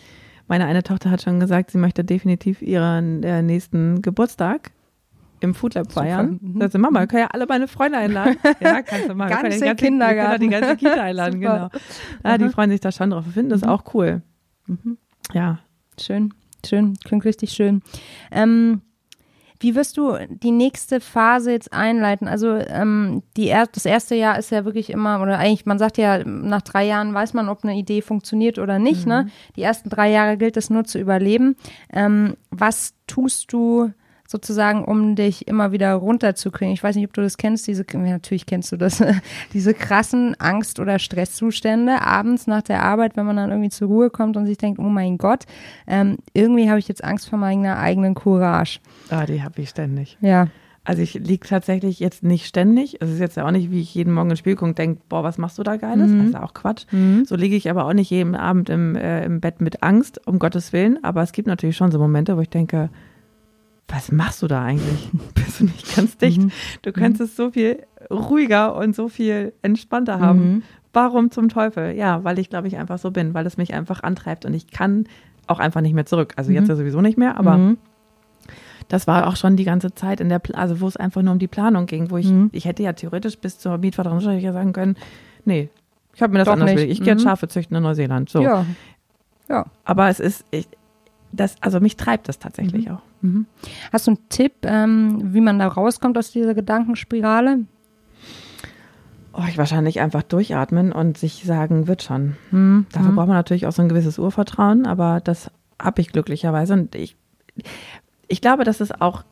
[0.47, 4.71] meine eine Tochter hat schon gesagt, sie möchte definitiv ihren äh, nächsten Geburtstag
[5.39, 6.39] im Foodlab feiern.
[6.41, 6.61] Mhm.
[6.61, 8.37] Sagte, Mama, können ja alle meine Freunde einladen.
[8.59, 9.29] Ja, kannst du mal.
[9.29, 10.41] ganze den ganzen Kindergarten.
[10.41, 11.69] Die ganze Kita einladen, genau.
[12.23, 13.25] Ja, die freuen sich da schon drauf.
[13.25, 13.69] Wir finden das mhm.
[13.69, 14.21] auch cool.
[14.67, 14.97] Mhm.
[15.33, 15.59] Ja.
[15.99, 16.33] Schön,
[16.65, 17.81] schön, klingt richtig schön.
[18.31, 18.81] Ähm,
[19.59, 22.29] wie wirst du die nächste Phase jetzt einleiten?
[22.29, 25.97] Also ähm, die er das erste Jahr ist ja wirklich immer, oder eigentlich, man sagt
[25.97, 29.05] ja, nach drei Jahren weiß man, ob eine Idee funktioniert oder nicht.
[29.05, 29.23] Ne?
[29.23, 29.25] Mhm.
[29.25, 29.31] Ne?
[29.57, 31.57] Die ersten drei Jahre gilt es nur zu überleben.
[31.91, 33.91] Ähm, was tust du
[34.29, 36.71] sozusagen, um dich immer wieder runterzukriegen.
[36.71, 39.03] Ich weiß nicht, ob du das kennst, diese, natürlich kennst du das,
[39.53, 44.11] diese krassen Angst- oder Stresszustände abends nach der Arbeit, wenn man dann irgendwie zur Ruhe
[44.11, 45.45] kommt und sich denkt, oh mein Gott,
[45.87, 48.79] ähm, irgendwie habe ich jetzt Angst vor meiner eigenen Courage.
[49.09, 50.15] Ah, die habe ich ständig.
[50.21, 50.47] Ja.
[50.83, 53.01] Also ich liege tatsächlich jetzt nicht ständig.
[53.01, 55.01] Es ist jetzt ja auch nicht, wie ich jeden Morgen ins Spiel gucke und denke,
[55.09, 56.11] boah, was machst du da Geiles?
[56.11, 56.17] Mhm.
[56.19, 56.85] Das ist auch Quatsch.
[56.91, 57.25] Mhm.
[57.25, 60.37] So liege ich aber auch nicht jeden Abend im, äh, im Bett mit Angst, um
[60.37, 61.03] Gottes Willen.
[61.03, 62.89] Aber es gibt natürlich schon so Momente, wo ich denke,
[63.89, 65.09] was machst du da eigentlich?
[65.35, 66.41] Bist du nicht ganz dicht?
[66.41, 66.51] Mhm.
[66.81, 67.25] Du könntest mhm.
[67.25, 70.39] es so viel ruhiger und so viel entspannter haben.
[70.39, 70.63] Mhm.
[70.93, 71.95] Warum zum Teufel?
[71.95, 74.71] Ja, weil ich glaube ich einfach so bin, weil es mich einfach antreibt und ich
[74.71, 75.05] kann
[75.47, 76.33] auch einfach nicht mehr zurück.
[76.35, 77.75] Also jetzt ja sowieso nicht mehr, aber
[78.89, 81.31] das war auch schon die ganze Zeit in der, Pla also wo es einfach nur
[81.31, 82.49] um die Planung ging, wo ich, mhm.
[82.51, 84.97] ich hätte ja theoretisch bis zur Mietvertragsstelle ja sagen können,
[85.45, 85.69] nee,
[86.15, 86.89] ich habe mir das Doch anders will.
[86.89, 88.29] Ich gehe jetzt Schafe züchten in Neuseeland.
[88.29, 88.41] So.
[88.41, 88.65] Ja.
[89.47, 89.65] ja.
[89.85, 90.67] Aber es ist, ich,
[91.31, 92.95] das, also mich treibt das tatsächlich mhm.
[92.95, 93.01] auch.
[93.21, 93.45] Mhm.
[93.91, 97.65] Hast du einen Tipp, ähm, wie man da rauskommt aus dieser Gedankenspirale?
[99.33, 102.35] Oh, ich wahrscheinlich einfach durchatmen und sich sagen, wird schon.
[102.51, 102.87] Mhm.
[102.91, 103.15] Dafür mhm.
[103.15, 106.73] braucht man natürlich auch so ein gewisses Urvertrauen, aber das habe ich glücklicherweise.
[106.73, 107.15] Und ich,
[108.27, 109.23] ich glaube, dass es auch,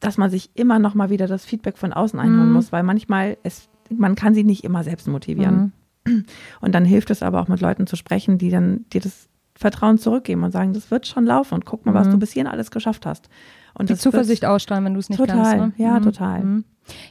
[0.00, 2.54] dass man sich immer noch mal wieder das Feedback von außen einholen mhm.
[2.54, 5.72] muss, weil manchmal es, man kann sie nicht immer selbst motivieren.
[6.06, 6.24] Mhm.
[6.60, 9.28] Und dann hilft es aber auch mit Leuten zu sprechen, die dann dir das
[9.62, 12.12] Vertrauen zurückgeben und sagen, das wird schon laufen und guck mal, was mhm.
[12.12, 13.28] du bis hierhin alles geschafft hast.
[13.74, 15.52] Und die Zuversicht ausstrahlen, wenn du es nicht total, kannst.
[15.52, 15.72] Total, ne?
[15.78, 16.02] ja, mhm.
[16.02, 16.40] total.
[16.42, 16.64] Mhm.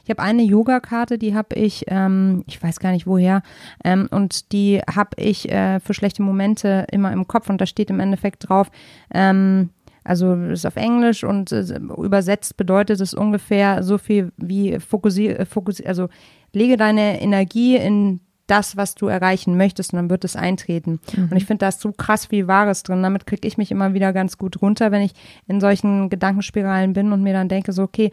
[0.04, 3.42] Ich habe eine Yoga-Karte, die habe ich, ähm, ich weiß gar nicht woher,
[3.84, 7.90] ähm, und die habe ich äh, für schlechte Momente immer im Kopf und da steht
[7.90, 8.70] im Endeffekt drauf,
[9.12, 9.70] ähm,
[10.04, 15.88] also ist auf Englisch und äh, übersetzt bedeutet es ungefähr so viel wie fokussier, fokussier,
[15.88, 16.08] also
[16.52, 21.00] lege deine Energie in das, was du erreichen möchtest und dann wird es eintreten.
[21.16, 21.28] Mhm.
[21.30, 23.02] Und ich finde, da ist so krass viel Wahres drin.
[23.02, 25.12] Damit kriege ich mich immer wieder ganz gut runter, wenn ich
[25.46, 28.10] in solchen Gedankenspiralen bin und mir dann denke, so, okay,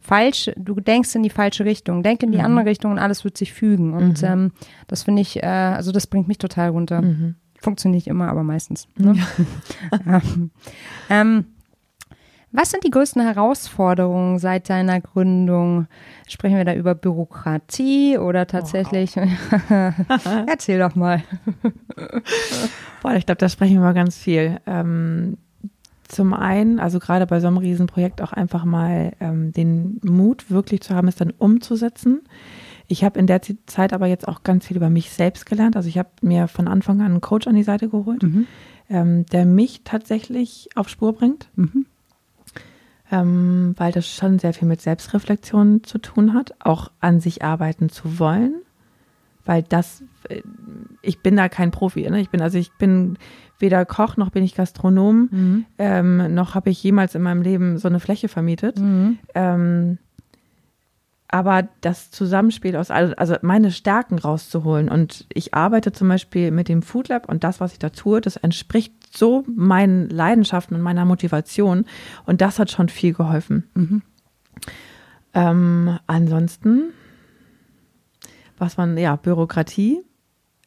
[0.00, 2.44] falsch, du denkst in die falsche Richtung, denk in die mhm.
[2.44, 3.94] andere Richtung und alles wird sich fügen.
[3.94, 4.28] Und mhm.
[4.28, 4.52] ähm,
[4.86, 7.02] das finde ich, äh, also das bringt mich total runter.
[7.02, 7.36] Mhm.
[7.60, 8.86] Funktioniert nicht immer, aber meistens.
[8.96, 9.16] Ne?
[10.06, 10.22] Ja.
[11.10, 11.46] ähm,
[12.50, 15.86] was sind die größten Herausforderungen seit deiner Gründung?
[16.26, 19.16] Sprechen wir da über Bürokratie oder tatsächlich?
[19.16, 19.92] Wow.
[20.46, 21.22] Erzähl doch mal.
[23.02, 24.58] Boah, ich glaube, da sprechen wir mal ganz viel.
[24.66, 25.36] Ähm,
[26.04, 30.80] zum einen, also gerade bei so einem Riesenprojekt auch einfach mal ähm, den Mut wirklich
[30.80, 32.22] zu haben, es dann umzusetzen.
[32.86, 35.76] Ich habe in der Zeit aber jetzt auch ganz viel über mich selbst gelernt.
[35.76, 38.46] Also ich habe mir von Anfang an einen Coach an die Seite geholt, mhm.
[38.88, 41.50] ähm, der mich tatsächlich auf Spur bringt.
[41.54, 41.84] Mhm
[43.10, 47.88] ähm, weil das schon sehr viel mit Selbstreflexion zu tun hat, auch an sich arbeiten
[47.88, 48.54] zu wollen,
[49.44, 50.42] weil das, äh,
[51.02, 52.20] ich bin da kein Profi, ne?
[52.20, 53.18] ich bin also ich bin
[53.58, 55.64] weder Koch noch bin ich Gastronom, mhm.
[55.78, 58.78] ähm, noch habe ich jemals in meinem Leben so eine Fläche vermietet.
[58.78, 59.18] Mhm.
[59.34, 59.98] Ähm,
[61.30, 64.88] aber das Zusammenspiel aus, also meine Stärken rauszuholen.
[64.88, 68.22] Und ich arbeite zum Beispiel mit dem Food Lab und das, was ich da tue,
[68.22, 71.84] das entspricht so meinen Leidenschaften und meiner Motivation.
[72.26, 73.64] Und das hat schon viel geholfen.
[73.74, 74.02] Mhm.
[75.34, 76.90] Ähm, ansonsten,
[78.58, 80.00] was man, ja, Bürokratie.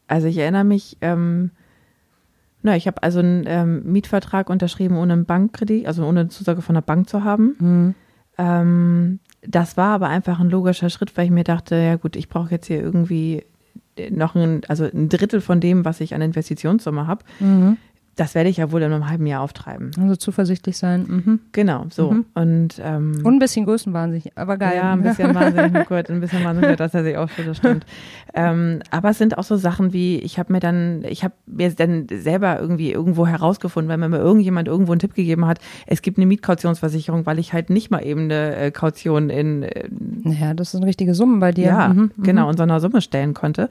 [0.07, 1.51] Also ich erinnere mich, ähm,
[2.63, 6.61] na, ich habe also einen ähm, Mietvertrag unterschrieben, ohne einen Bankkredit, also ohne eine Zusage
[6.61, 7.55] von der Bank zu haben.
[7.59, 7.95] Mhm.
[8.37, 12.29] Ähm, das war aber einfach ein logischer Schritt, weil ich mir dachte, ja gut, ich
[12.29, 13.43] brauche jetzt hier irgendwie
[14.09, 17.23] noch ein, also ein Drittel von dem, was ich an Investitionssumme habe.
[17.39, 17.77] Mhm.
[18.17, 19.91] Das werde ich ja wohl in einem halben Jahr auftreiben.
[19.99, 21.05] Also zuversichtlich sein.
[21.07, 21.39] Mhm.
[21.53, 22.11] Genau, so.
[22.11, 22.25] Mhm.
[22.33, 24.73] Und, ähm, Und ein bisschen größenwahnsinnig, aber geil.
[24.75, 27.85] Ja, ein bisschen wahnsinnig gut, ein bisschen wahnsinnig das hätte ich auch schon, das stimmt.
[28.33, 31.69] Ähm, aber es sind auch so Sachen wie, ich habe mir dann, ich habe mir
[31.73, 36.17] dann selber irgendwie irgendwo herausgefunden, weil mir irgendjemand irgendwo einen Tipp gegeben hat, es gibt
[36.17, 40.71] eine Mietkautionsversicherung, weil ich halt nicht mal eben eine äh, Kaution in, äh, Naja, das
[40.71, 41.65] sind richtige Summen bei dir.
[41.65, 42.11] ja, Mhm.
[42.23, 43.69] genau, in so einer Summe stellen konnte.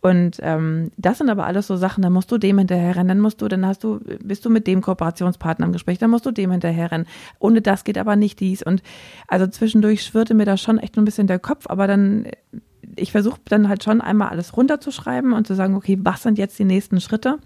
[0.00, 3.42] Und ähm, das sind aber alles so Sachen, da musst du dem hinterherrennen, dann musst
[3.42, 6.50] du, dann hast du, bist du mit dem Kooperationspartner im Gespräch, dann musst du dem
[6.50, 7.06] hinterherrennen.
[7.38, 8.62] Ohne das geht aber nicht dies.
[8.62, 8.82] Und
[9.26, 12.26] also zwischendurch schwirrte mir da schon echt ein bisschen der Kopf, aber dann,
[12.94, 16.58] ich versuche dann halt schon einmal alles runterzuschreiben und zu sagen, okay, was sind jetzt
[16.58, 17.38] die nächsten Schritte?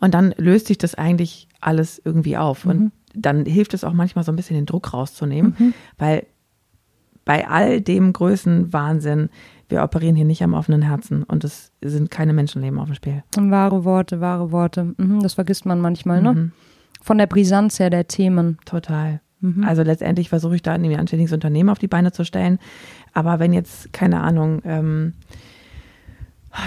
[0.00, 2.64] Und dann löst sich das eigentlich alles irgendwie auf.
[2.64, 6.26] Und dann hilft es auch manchmal so ein bisschen den Druck rauszunehmen, weil
[7.26, 9.30] bei all dem Größenwahnsinn,
[9.68, 13.24] wir operieren hier nicht am offenen Herzen und es sind keine Menschenleben auf dem Spiel.
[13.36, 14.94] Wahre Worte, wahre Worte.
[14.96, 16.50] Mhm, das vergisst man manchmal, ne?
[17.02, 18.58] Von der Brisanz her der Themen.
[18.64, 19.20] Total.
[19.62, 22.58] Also letztendlich versuche ich da ein anständiges Unternehmen auf die Beine zu stellen.
[23.12, 25.12] Aber wenn jetzt, keine Ahnung, ähm,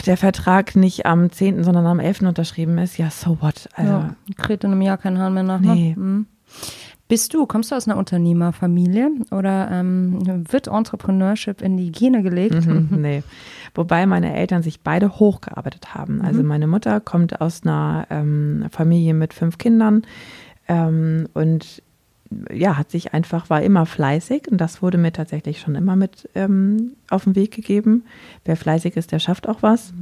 [0.06, 2.22] der Vertrag nicht am 10., sondern am 11.
[2.22, 3.70] unterschrieben ist, ja, so what?
[3.74, 5.60] Also, ja, kräht in einem Jahr kein Hahn mehr nach.
[5.60, 5.96] Nee.
[5.98, 6.04] Ne?
[6.04, 6.26] Mhm.
[7.10, 12.68] Bist du, kommst du aus einer Unternehmerfamilie oder ähm, wird Entrepreneurship in die Gene gelegt?
[12.68, 13.24] Mhm, nee.
[13.74, 16.22] Wobei meine Eltern sich beide hochgearbeitet haben.
[16.22, 20.04] Also meine Mutter kommt aus einer ähm, Familie mit fünf Kindern
[20.68, 21.82] ähm, und
[22.54, 26.30] ja, hat sich einfach, war immer fleißig und das wurde mir tatsächlich schon immer mit
[26.36, 28.04] ähm, auf den Weg gegeben.
[28.46, 29.94] Wer fleißig ist, der schafft auch was.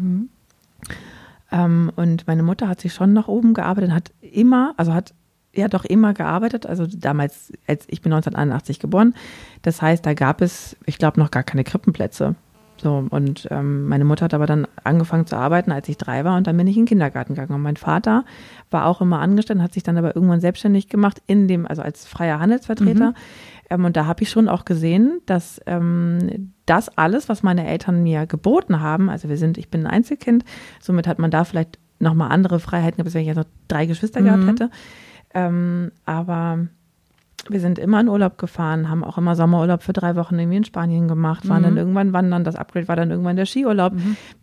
[1.54, 5.13] Ähm, und meine Mutter hat sich schon nach oben gearbeitet, hat immer, also hat
[5.58, 6.65] ja doch immer gearbeitet.
[6.65, 9.13] Also damals, als ich bin 1981 geboren.
[9.62, 12.36] Das heißt, da gab es, ich glaube, noch gar keine Krippenplätze.
[12.80, 16.38] So, und ähm, meine Mutter hat aber dann angefangen zu arbeiten, als ich drei war,
[16.38, 17.56] und dann bin ich in den Kindergarten gegangen.
[17.56, 18.24] Und mein Vater
[18.70, 22.06] war auch immer angestellt, hat sich dann aber irgendwann selbstständig gemacht, in dem, also als
[22.06, 23.13] freier Handelsvertreter.
[23.70, 28.04] Ähm, und da habe ich schon auch gesehen, dass ähm, das alles, was meine Eltern
[28.04, 30.46] mir geboten haben, also wir sind, ich bin ein Einzelkind,
[30.80, 34.22] somit hat man da vielleicht nochmal andere Freiheiten, als wenn ich jetzt noch drei Geschwister
[34.22, 34.70] gehabt hätte.
[35.34, 36.60] Ähm, aber
[37.50, 40.66] wir sind immer in Urlaub gefahren, haben auch immer Sommerurlaub für drei Wochen irgendwie in
[40.66, 43.94] Spanien gemacht, waren dann irgendwann wandern, das Upgrade war dann irgendwann der Skiurlaub.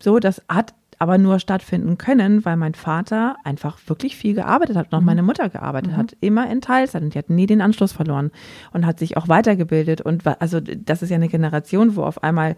[0.01, 4.87] So, das hat aber nur stattfinden können, weil mein Vater einfach wirklich viel gearbeitet hat
[4.91, 7.91] und auch meine Mutter gearbeitet hat, immer in Teilzeit und die hat nie den Anschluss
[7.91, 8.31] verloren
[8.71, 12.23] und hat sich auch weitergebildet und wa- also das ist ja eine Generation, wo auf
[12.23, 12.55] einmal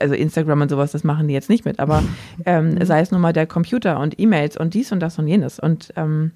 [0.00, 2.02] also Instagram und sowas, das machen die jetzt nicht mit, aber
[2.44, 5.58] ähm, sei es nur mal der Computer und E-Mails und dies und das und jenes
[5.58, 6.32] und ähm,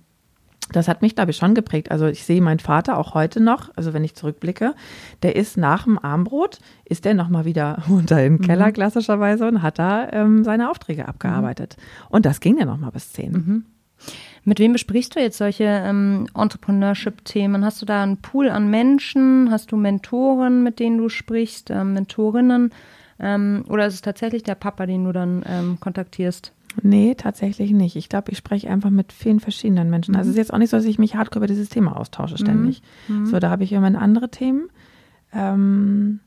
[0.73, 1.91] das hat mich, glaube ich, schon geprägt.
[1.91, 4.75] Also ich sehe meinen Vater auch heute noch, also wenn ich zurückblicke,
[5.23, 9.79] der ist nach dem Armbrot, ist der nochmal wieder unter den Keller klassischerweise und hat
[9.79, 11.77] da ähm, seine Aufträge abgearbeitet.
[12.09, 13.65] Und das ging ja nochmal bis zehn.
[14.45, 17.65] Mit wem besprichst du jetzt solche ähm, Entrepreneurship-Themen?
[17.65, 19.51] Hast du da einen Pool an Menschen?
[19.51, 22.73] Hast du Mentoren, mit denen du sprichst, ähm, Mentorinnen?
[23.19, 26.53] Ähm, oder ist es tatsächlich der Papa, den du dann ähm, kontaktierst?
[26.83, 27.97] Nee, tatsächlich nicht.
[27.97, 30.15] Ich glaube, ich spreche einfach mit vielen verschiedenen Menschen.
[30.17, 32.39] Also es ist jetzt auch nicht so, dass ich mich hardcore über dieses Thema austausche
[32.39, 32.83] ständig.
[33.25, 34.69] So, da habe ich immer andere Themen.
[35.33, 36.21] Ähm,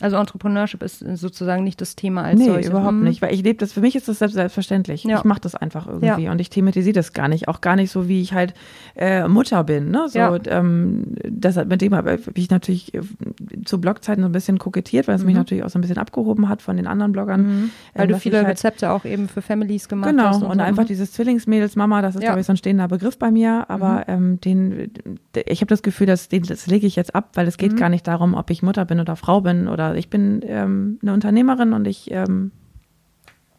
[0.00, 2.68] Also Entrepreneurship ist sozusagen nicht das Thema als nee, solches.
[2.70, 3.04] überhaupt Mhm.
[3.04, 3.22] nicht.
[3.22, 5.04] Weil ich lebe das, für mich ist das selbst- selbstverständlich.
[5.04, 5.18] Ja.
[5.18, 7.46] Ich mache das einfach irgendwie und ich thematisiere das gar nicht.
[7.46, 8.54] Auch gar nicht so, wie ich halt
[8.96, 9.90] äh, Mutter bin.
[9.92, 10.06] Ne?
[10.08, 10.36] So, Ja.
[10.46, 13.02] ähm, das, hat- mit dem habe ich natürlich äh,
[13.64, 16.48] zu Blogzeiten so ein bisschen kokettiert, weil es mich natürlich auch so ein bisschen abgehoben
[16.48, 17.42] hat von den anderen Bloggern.
[17.42, 17.70] Mhm.
[17.94, 20.42] Weil ähm, du viele halt, Rezepte auch eben für Families gemacht Genau, hast.
[20.42, 20.60] und, so.
[20.60, 20.88] einfach Mhm.
[20.88, 22.30] dieses Zwillingsmädels Mama, das ist, Ja.
[22.30, 22.32] Mhm.
[22.32, 24.90] glaube ich, so ein stehender Begriff bei mir, aber ähm, den,
[25.46, 27.76] ich habe das Gefühl, dass den, das lege ich jetzt ab, weil es geht Mhm.
[27.76, 31.12] gar nicht darum, ob ich Mutter bin oder Frau bin oder ich bin ähm, eine
[31.12, 32.50] Unternehmerin und ich ähm,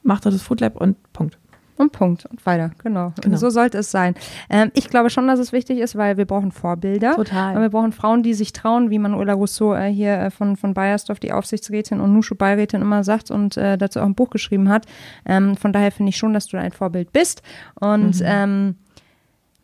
[0.03, 1.37] mache das Food Lab und Punkt.
[1.77, 2.25] Und Punkt.
[2.25, 3.13] Und weiter, genau.
[3.21, 3.35] Genau.
[3.35, 4.15] So sollte es sein.
[4.49, 7.15] Ähm, ich glaube schon, dass es wichtig ist, weil wir brauchen Vorbilder.
[7.15, 7.55] Total.
[7.55, 10.73] Und wir brauchen Frauen, die sich trauen, wie Manuela Rousseau äh, hier äh, von, von
[10.73, 14.85] Bayersdorf, die Aufsichtsrätin und Nushu-Beirätin immer sagt und äh, dazu auch ein Buch geschrieben hat.
[15.25, 17.41] Ähm, von daher finde ich schon, dass du ein Vorbild bist.
[17.75, 18.75] Und ähm,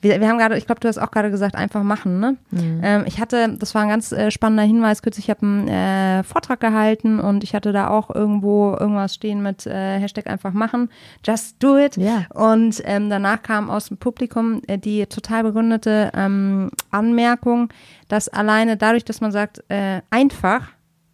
[0.02, 2.20] wir, wir haben gerade, ich glaube, du hast auch gerade gesagt, einfach machen.
[2.20, 2.38] Ne?
[2.52, 6.24] Ähm, ich hatte, das war ein ganz äh, spannender Hinweis, kürzlich, ich habe einen äh,
[6.24, 10.90] Vortrag gehalten und ich hatte da auch irgendwo irgendwas stehen mit äh, Hashtag einfach machen,
[11.26, 11.98] just do it.
[11.98, 12.26] Ja.
[12.34, 17.70] Und ähm, danach kam aus dem Publikum äh, die total begründete ähm, Anmerkung,
[18.08, 20.70] dass alleine dadurch, dass man sagt, äh, einfach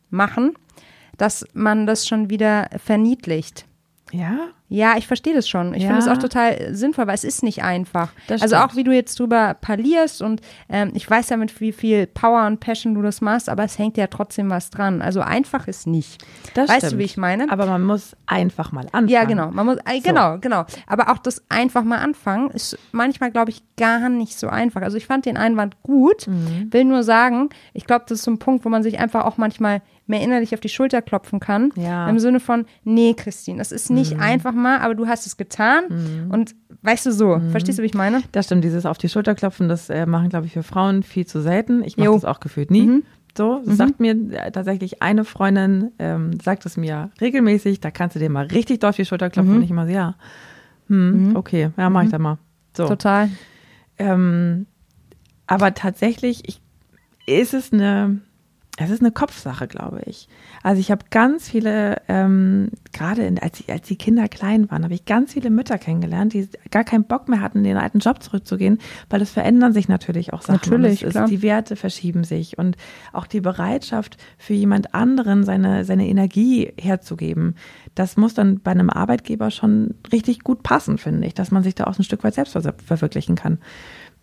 [0.10, 0.54] machen,
[1.18, 3.66] dass man das schon wieder verniedlicht.
[4.12, 4.50] Ja?
[4.70, 5.74] Ja, ich verstehe das schon.
[5.74, 5.90] Ich Ja.
[5.90, 8.10] finde es auch total sinnvoll, weil es ist nicht einfach.
[8.28, 8.72] Das also stimmt.
[8.72, 12.46] auch wie du jetzt drüber parlierst und ähm, ich weiß ja mit wie viel Power
[12.48, 15.02] und Passion du das machst, aber es hängt ja trotzdem was dran.
[15.02, 16.22] Also einfach ist nicht.
[16.54, 16.94] Das weißt stimmt.
[16.94, 17.50] du, wie ich meine?
[17.50, 19.08] Aber man muss einfach mal anfangen.
[19.08, 19.52] ja, genau.
[19.52, 20.66] Man muss, äh, genau, genau.
[20.86, 24.82] Aber auch das einfach mal anfangen ist manchmal, glaube ich, gar nicht so einfach.
[24.82, 26.68] Also ich fand den Einwand gut, Mhm.
[26.72, 29.38] will nur sagen, ich glaube, das ist so ein Punkt, wo man sich einfach auch
[29.38, 31.72] manchmal mehr innerlich auf die Schulter klopfen kann.
[31.76, 32.04] Ja.
[32.06, 32.10] Mhm.
[32.12, 36.28] Im Sinne von, nee, Christine, das ist nicht einfach mal, aber du hast es getan.
[36.30, 37.52] Und weißt du so, Mhm.
[37.52, 38.22] verstehst du, wie ich meine?
[38.32, 41.26] Das stimmt, dieses auf die Schulter klopfen, das äh, machen, glaube ich, für Frauen viel
[41.26, 41.84] zu selten.
[41.84, 43.04] Ich mache das auch gefühlt nie.
[43.38, 48.16] So, das sagt mir äh, tatsächlich eine Freundin, ähm, sagt es mir regelmäßig, da kannst
[48.16, 49.56] du dir mal richtig doll auf die Schulter klopfen.
[49.58, 50.16] Und ich immer so, ja,
[50.88, 52.38] hm, okay, ja, mach ich dann mal.
[52.76, 52.88] So.
[52.88, 53.30] Total.
[54.00, 54.66] Ähm,
[55.46, 56.62] aber tatsächlich ich,
[57.28, 58.20] ist es eine,
[58.80, 60.30] es ist eine Kopfsache, glaube ich.
[60.62, 64.84] Also ich habe ganz viele, ähm, gerade in, als, die- als die Kinder klein waren,
[64.84, 68.00] habe ich ganz viele Mütter kennengelernt, die gar keinen Bock mehr hatten, in den alten
[68.00, 68.78] Job zurückzugehen,
[69.10, 70.60] weil es verändern sich natürlich auch Sachen.
[70.86, 72.78] Natürlich, ist, die Werte verschieben sich und
[73.14, 77.56] auch die Bereitschaft für jemand anderen seine, seine Energie herzugeben.
[77.96, 81.74] Das muss dann bei einem Arbeitgeber schon richtig gut passen, finde ich, dass man sich
[81.74, 83.58] da auch ein Stück weit selbst ver- verwirklichen kann.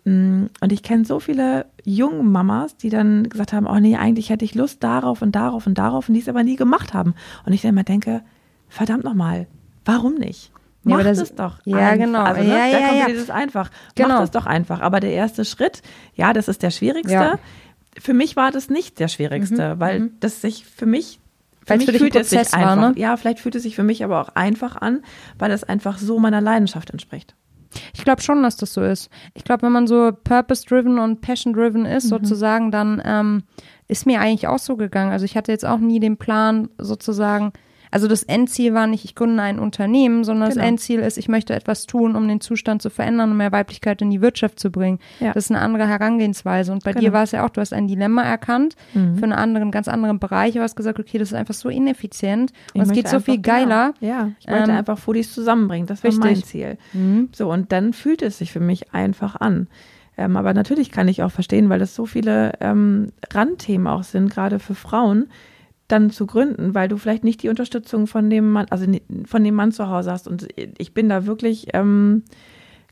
[0.05, 4.31] Mm, Und ich kenne so viele junge Mamas, die dann gesagt haben, oh nee, eigentlich
[4.31, 7.15] hätte ich Lust darauf und darauf und darauf und die es aber nie gemacht haben.
[7.47, 8.23] Und ich dann immer denke,
[8.69, 9.47] verdammt nochmal,
[9.85, 10.51] warum nicht?
[10.87, 11.59] Ja, Mach aber das- es doch.
[11.65, 12.05] Ja, einfach.
[12.05, 12.23] genau.
[12.23, 13.07] Also, ne, Ja, da ja, kommt ja.
[13.07, 13.71] dieses einfach.
[13.95, 14.09] Genau.
[14.17, 14.81] Mach es doch einfach.
[14.81, 15.81] Aber der erste Schritt,
[16.15, 17.13] ja, das ist der schwierigste.
[17.15, 17.39] Ja.
[17.99, 21.21] Für mich war das nicht der schwierigste, weil das sich für mich
[21.67, 22.91] mich für ein fühlt es sich war, einfach.
[22.91, 23.01] ne?
[23.01, 25.01] Ja, vielleicht fühlt es sich für mich aber auch einfach an,
[25.39, 27.35] weil es einfach so meiner Leidenschaft entspricht.
[27.95, 29.11] Ich glaube schon, dass das so ist.
[29.35, 33.43] Ich glaube, wenn man so purpose-driven und passion-driven ist, sozusagen, dann ähm,
[33.89, 35.13] ist mir eigentlich auch so gegangen.
[35.13, 37.53] Also ich hatte jetzt auch nie den Plan, sozusagen,
[37.95, 40.61] also das Endziel war nicht, ich gründe ein Unternehmen, sondern Genau.
[40.61, 44.03] das Endziel ist, ich möchte etwas tun, um den Zustand zu verändern und mehr Weiblichkeit
[44.03, 44.99] in die Wirtschaft zu bringen.
[45.21, 45.33] Ja.
[45.33, 46.73] Das ist eine andere Herangehensweise.
[46.73, 47.01] Und bei Genau.
[47.05, 50.19] dir war es ja auch, du hast ein Dilemma erkannt für einen anderen, ganz anderen
[50.19, 50.55] Bereich.
[50.55, 53.35] Du hast gesagt, okay, das ist einfach so ineffizient und Ich es geht so viel
[53.35, 53.95] einfach- geiler.
[54.01, 54.13] Genau.
[54.13, 55.87] Ja, ich wollte Ähm, einfach Foodies zusammenbringen.
[55.87, 56.47] Das war mein richtig.
[56.47, 56.79] Ziel.
[56.95, 57.29] Mhm.
[57.33, 59.69] So, und dann fühlt es sich für mich einfach an.
[60.17, 64.31] Ähm, aber natürlich kann ich auch verstehen, weil es so viele ähm, Randthemen auch sind,
[64.31, 65.27] gerade für Frauen,
[65.89, 68.87] dann zu gründen, weil du vielleicht nicht die Unterstützung von dem Mann, also
[69.27, 70.27] von dem Mann zu Hause hast.
[70.27, 72.23] Und ich bin da wirklich, ähm,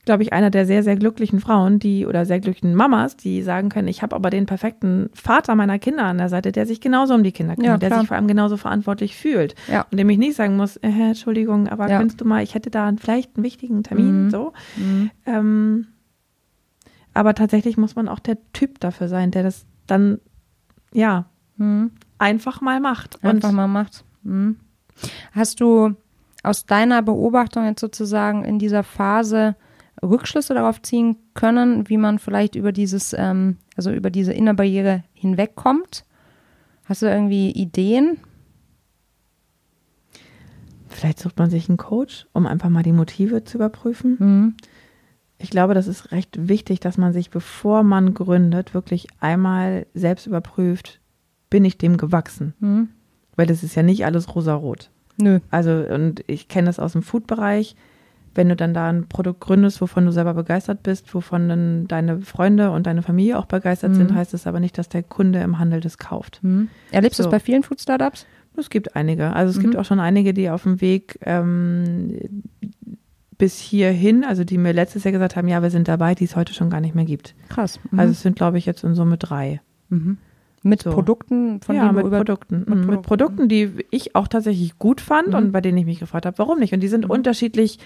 [0.04, 3.68] glaube ich, einer der sehr, sehr glücklichen Frauen, die oder sehr glücklichen Mamas, die sagen
[3.68, 7.14] können, ich habe aber den perfekten Vater meiner Kinder an der Seite, der sich genauso
[7.14, 9.54] um die Kinder kümmert, Ja, der sich vor allem genauso verantwortlich fühlt.
[9.68, 9.86] Ja.
[9.90, 11.98] Und dem ich nicht sagen muss, äh, Entschuldigung, aber Ja.
[11.98, 14.30] könntest du mal, ich hätte da vielleicht einen wichtigen Termin, Mhm.
[14.30, 14.52] so.
[15.24, 15.86] Ähm,
[17.14, 20.18] aber tatsächlich muss man auch der Typ dafür sein, der das dann,
[20.92, 21.26] ja,
[21.56, 21.92] Mhm.
[22.22, 23.22] Einfach mal macht.
[23.24, 24.04] einfach Und mal macht.
[24.22, 24.56] Mhm.
[25.32, 25.94] Hast du
[26.42, 29.56] aus deiner Beobachtung jetzt sozusagen in dieser Phase
[30.02, 36.04] Rückschlüsse darauf ziehen können, wie man vielleicht über dieses, ähm, also über diese Innerbarriere hinwegkommt?
[36.84, 38.18] Hast du irgendwie Ideen?
[41.02, 44.16] vielleicht sucht man sich einen Coach, um einfach mal die Motive zu überprüfen.
[44.18, 44.54] Mhm.
[45.38, 50.26] Ich glaube, das ist recht wichtig, dass man sich, bevor man gründet, wirklich einmal selbst
[50.26, 51.00] überprüft,
[51.52, 52.54] bin ich dem gewachsen?
[52.60, 52.88] Mhm.
[53.36, 54.90] Weil das ist ja nicht alles rosarot.
[55.20, 55.40] Nö.
[55.50, 57.76] Also, und ich kenne das aus dem Food-Bereich.
[58.34, 62.22] Wenn du dann da ein Produkt gründest, wovon du selber begeistert bist, wovon dann deine
[62.22, 65.58] Freunde und deine Familie auch begeistert sind, heißt es aber nicht, dass der Kunde im
[65.58, 66.40] Handel das kauft.
[66.42, 66.68] Mhm.
[66.90, 67.28] Erlebst du So.
[67.28, 68.24] es bei vielen Food-Startups?
[68.56, 69.34] Es gibt einige.
[69.34, 72.16] Also es gibt auch schon einige, die auf dem Weg ähm,
[73.36, 76.34] bis hierhin, also die mir letztes Jahr gesagt haben, ja, wir sind dabei, die es
[76.36, 77.34] heute schon gar nicht mehr gibt.
[77.50, 77.80] Krass.
[77.90, 77.98] Mhm.
[77.98, 79.60] Also es sind, glaube ich, jetzt in Summe drei.
[80.62, 80.90] Mit so.
[80.92, 82.58] Produkten, von ja, denen mit über Produkten.
[82.60, 83.02] mit Mhm, Mit, Produkten.
[83.06, 85.34] Produkten, die ich auch tatsächlich gut fand Mhm.
[85.34, 86.72] und bei denen ich mich gefragt habe, warum nicht.
[86.72, 87.78] Und die sind unterschiedlich,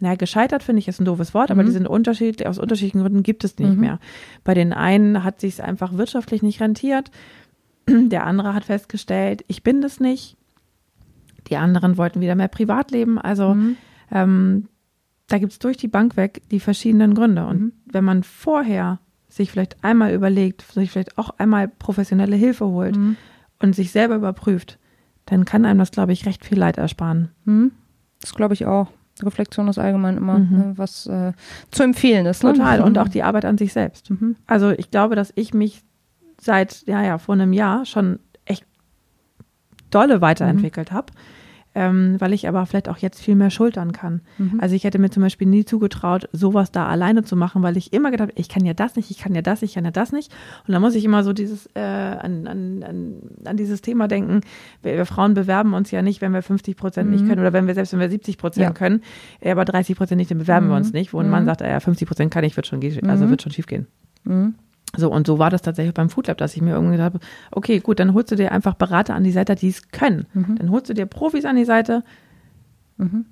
[0.00, 1.66] na, gescheitert finde ich ist ein doofes Wort, aber Mhm.
[1.66, 3.98] die sind unterschiedlich, aus unterschiedlichen Gründen gibt es nicht mehr.
[4.44, 7.10] Bei den einen hat sich einfach wirtschaftlich nicht rentiert.
[7.88, 10.36] Der andere hat festgestellt, ich bin das nicht.
[11.48, 13.18] Die anderen wollten wieder mehr Privatleben.
[13.18, 13.76] Also Mhm.
[14.10, 14.68] ähm,
[15.28, 17.46] da gibt es durch die Bank weg die verschiedenen Gründe.
[17.46, 17.72] Und Mhm.
[17.86, 18.98] wenn man vorher
[19.36, 23.16] sich vielleicht einmal überlegt, sich vielleicht auch einmal professionelle Hilfe holt Mhm.
[23.60, 24.78] und sich selber überprüft,
[25.26, 27.30] dann kann einem das, glaube ich, recht viel Leid ersparen.
[27.44, 27.72] Mhm.
[28.20, 28.88] Das glaube ich auch.
[29.22, 30.56] Reflexion ist allgemein immer, Mhm.
[30.58, 31.32] ne, was äh,
[31.70, 32.44] zu empfehlen ist.
[32.44, 32.52] Ne?
[32.52, 32.80] Total.
[32.82, 34.10] Und auch die Arbeit an sich selbst.
[34.10, 34.36] Mhm.
[34.46, 35.82] Also ich glaube, dass ich mich
[36.40, 38.64] seit, ja, ja, vor einem Jahr schon echt
[39.90, 41.12] dolle weiterentwickelt habe.
[41.76, 44.22] Ähm, weil ich aber vielleicht auch jetzt viel mehr schultern kann.
[44.38, 44.58] Mhm.
[44.60, 47.92] Also ich hätte mir zum Beispiel nie zugetraut, sowas da alleine zu machen, weil ich
[47.92, 50.10] immer gedacht, ich kann ja das nicht, ich kann ja das, ich kann ja das
[50.10, 50.34] nicht.
[50.66, 54.40] Und da muss ich immer so dieses äh, an, an, an, an dieses Thema denken.
[54.82, 57.16] Wir, wir, Frauen bewerben uns ja nicht, wenn wir 50 Prozent mhm.
[57.16, 58.72] nicht können oder wenn wir selbst wenn wir 70 Prozent ja.
[58.72, 59.02] können,
[59.40, 60.70] äh, aber 30 Prozent nicht, dann bewerben mhm.
[60.70, 61.12] wir uns nicht.
[61.12, 61.48] Wo ein Mann mhm.
[61.48, 63.30] sagt, ja 50 Prozent kann ich, wird schon, also mhm.
[63.30, 63.86] wird schon schief gehen.
[64.94, 65.00] Mhm.
[65.00, 67.24] So, und so war das tatsächlich beim Food Lab, dass ich mir irgendwie gedacht habe,
[67.50, 70.26] okay, gut, dann holst du dir einfach Berater an die Seite, die es können.
[70.34, 70.56] Mhm.
[70.58, 72.02] Dann holst du dir Profis an die Seite.
[72.96, 73.26] Mhm.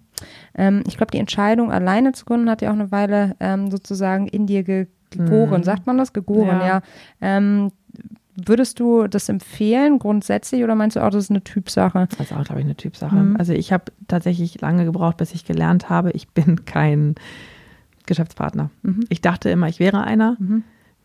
[0.54, 4.28] Ähm, ich glaube, die Entscheidung, alleine zu gründen, hat ja auch eine Weile ähm, sozusagen
[4.28, 5.60] in dir ge gegoren.
[5.60, 5.64] Mhm.
[5.64, 6.12] Sagt man das?
[6.12, 6.66] Gegoren, ja.
[6.66, 6.82] ja.
[7.20, 7.70] Ähm,
[8.36, 12.08] würdest du das empfehlen grundsätzlich oder meinst du auch, das ist eine Typsache?
[12.18, 13.14] Das ist auch, glaube ich, eine Typsache.
[13.14, 13.36] Mhm.
[13.36, 17.14] Also ich habe tatsächlich lange gebraucht, bis ich gelernt habe, ich bin kein
[18.06, 18.70] Geschäftspartner.
[18.82, 19.04] Mhm.
[19.08, 20.36] Ich dachte immer, ich wäre einer.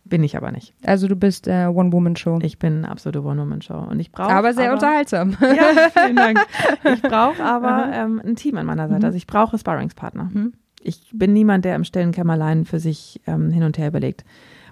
[0.09, 0.73] Bin ich aber nicht.
[0.83, 2.39] Also du bist äh, One-Woman-Show.
[2.41, 3.77] Ich bin absolute One-Woman-Show.
[3.89, 4.33] Und ich brauche.
[4.33, 5.37] Aber sehr aber, unterhaltsam.
[5.41, 6.39] Ja, vielen Dank.
[6.83, 8.99] Ich brauche aber ähm, ein Team an meiner Seite.
[8.99, 9.05] Mhm.
[9.05, 10.29] Also ich brauche Sparringspartner.
[10.33, 10.53] Mhm.
[10.81, 14.23] Ich bin niemand, der im stillen Kämmerlein für sich ähm, hin und her überlegt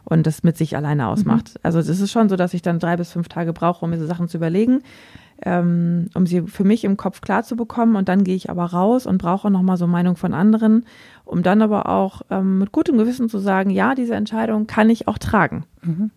[0.05, 1.55] und das mit sich alleine ausmacht.
[1.55, 1.59] Mhm.
[1.63, 3.99] Also es ist schon so, dass ich dann drei bis fünf Tage brauche, um mir
[3.99, 4.81] so Sachen zu überlegen
[5.43, 7.95] ähm, um sie für mich im Kopf klar zu bekommen.
[7.95, 10.85] Und dann gehe ich aber raus und brauche nochmal so Meinung von anderen,
[11.25, 15.07] um dann aber auch ähm, mit gutem Gewissen zu sagen, ja, diese Entscheidung kann ich
[15.07, 15.65] auch tragen.
[15.83, 16.11] Mhm.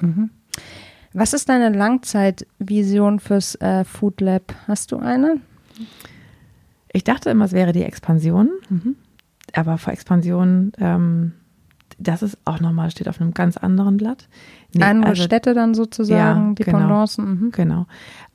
[0.00, 0.30] Mhm.
[1.12, 4.54] Was ist deine Langzeitvision fürs äh, Food Lab?
[4.66, 5.40] Hast du eine?
[6.92, 8.50] Ich dachte immer, es wäre die Expansion.
[8.68, 8.96] Mhm.
[9.54, 11.32] Aber vor Expansion ähm,
[11.98, 14.28] das ist auch nochmal, steht auf einem ganz anderen Blatt.
[14.74, 17.24] Nee, Andere also, Städte dann sozusagen, ja, Dependancen.
[17.24, 17.50] Genau, mhm.
[17.52, 17.86] genau.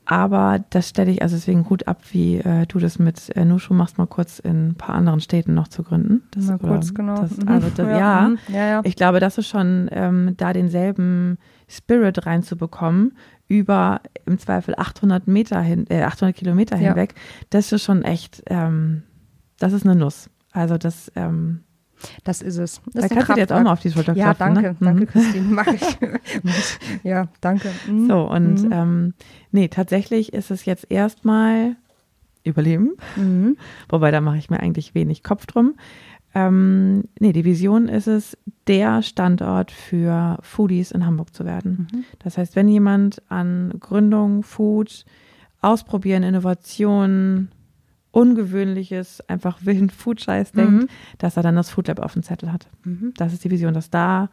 [0.06, 3.74] Aber das stelle ich also deswegen gut ab, wie äh, du das mit äh, Nushu
[3.74, 6.24] machst, mal kurz in ein paar anderen Städten noch zu gründen.
[6.32, 7.22] Das, mal kurz, genau.
[7.22, 7.48] Das, mhm.
[7.48, 8.38] also das, ja, ja, mhm.
[8.50, 11.38] ja, ja, ich glaube, das ist schon ähm, da denselben
[11.70, 13.14] Spirit reinzubekommen
[13.48, 17.16] über im Zweifel 800 Meter hin, äh, 800 Kilometer hinweg.
[17.50, 19.04] Das ist schon echt, ähm,
[19.58, 20.30] das ist eine Nuss.
[20.52, 21.62] Also das, ähm,
[22.24, 22.82] das ist es.
[22.94, 24.76] Das da kannst du dir jetzt auch mal auf die Schulter Ja, danke, ne?
[24.80, 25.08] danke, mhm.
[25.08, 25.98] Christine, mache ich.
[27.04, 27.70] ja, danke.
[27.88, 28.08] Mhm.
[28.08, 28.72] So, und mhm.
[28.72, 29.14] ähm,
[29.52, 31.76] nee, tatsächlich ist es jetzt erstmal
[32.44, 33.58] Überleben, mhm.
[33.90, 35.76] wobei da mache ich mir eigentlich wenig Kopf drum.
[36.36, 38.38] Ähm, nee, die Vision ist es,
[38.68, 41.88] der Standort für Foodies in Hamburg zu werden.
[41.92, 42.04] Mhm.
[42.20, 45.06] Das heißt, wenn jemand an Gründung, Food,
[45.62, 47.50] Ausprobieren, Innovation,
[48.14, 50.58] Ungewöhnliches, einfach wilden Food-Scheiß mhm.
[50.58, 52.70] denkt, dass er dann das Food Lab auf dem Zettel hat.
[52.84, 53.12] Mhm.
[53.18, 54.30] Das ist die Vision, dass da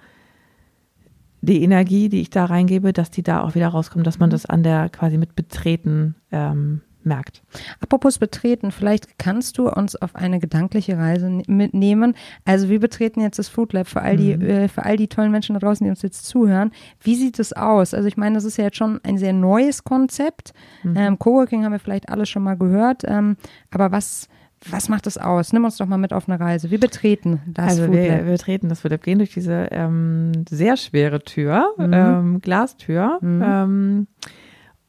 [1.40, 4.32] die Energie, die ich da reingebe, dass die da auch wieder rauskommt, dass man mhm.
[4.32, 7.42] das an der quasi mit Betreten ähm, merkt.
[7.80, 12.14] Apropos betreten, vielleicht kannst du uns auf eine gedankliche Reise mitnehmen.
[12.44, 14.42] Also wir betreten jetzt das Food Lab für all die, mhm.
[14.42, 16.72] äh, für all die tollen Menschen da draußen, die uns jetzt zuhören.
[17.00, 17.94] Wie sieht es aus?
[17.94, 20.52] Also ich meine, das ist ja jetzt schon ein sehr neues Konzept.
[20.82, 20.94] Mhm.
[20.96, 23.02] Ähm, Coworking haben wir vielleicht alle schon mal gehört.
[23.06, 23.36] Ähm,
[23.70, 24.28] aber was,
[24.68, 25.52] was macht das aus?
[25.52, 26.70] Nimm uns doch mal mit auf eine Reise.
[26.70, 28.04] Wir betreten das also Food Lab.
[28.04, 31.92] Wir, wir betreten das Food Lab, gehen durch diese ähm, sehr schwere Tür, mhm.
[31.92, 33.18] Ähm, Glastür.
[33.20, 33.42] Mhm.
[33.44, 34.06] Ähm,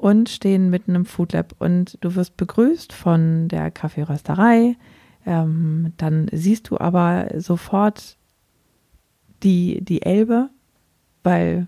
[0.01, 4.75] und stehen mitten im Food Lab und du wirst begrüßt von der Kaffeerösterei.
[5.27, 8.17] Ähm, dann siehst du aber sofort
[9.43, 10.49] die, die Elbe,
[11.23, 11.67] weil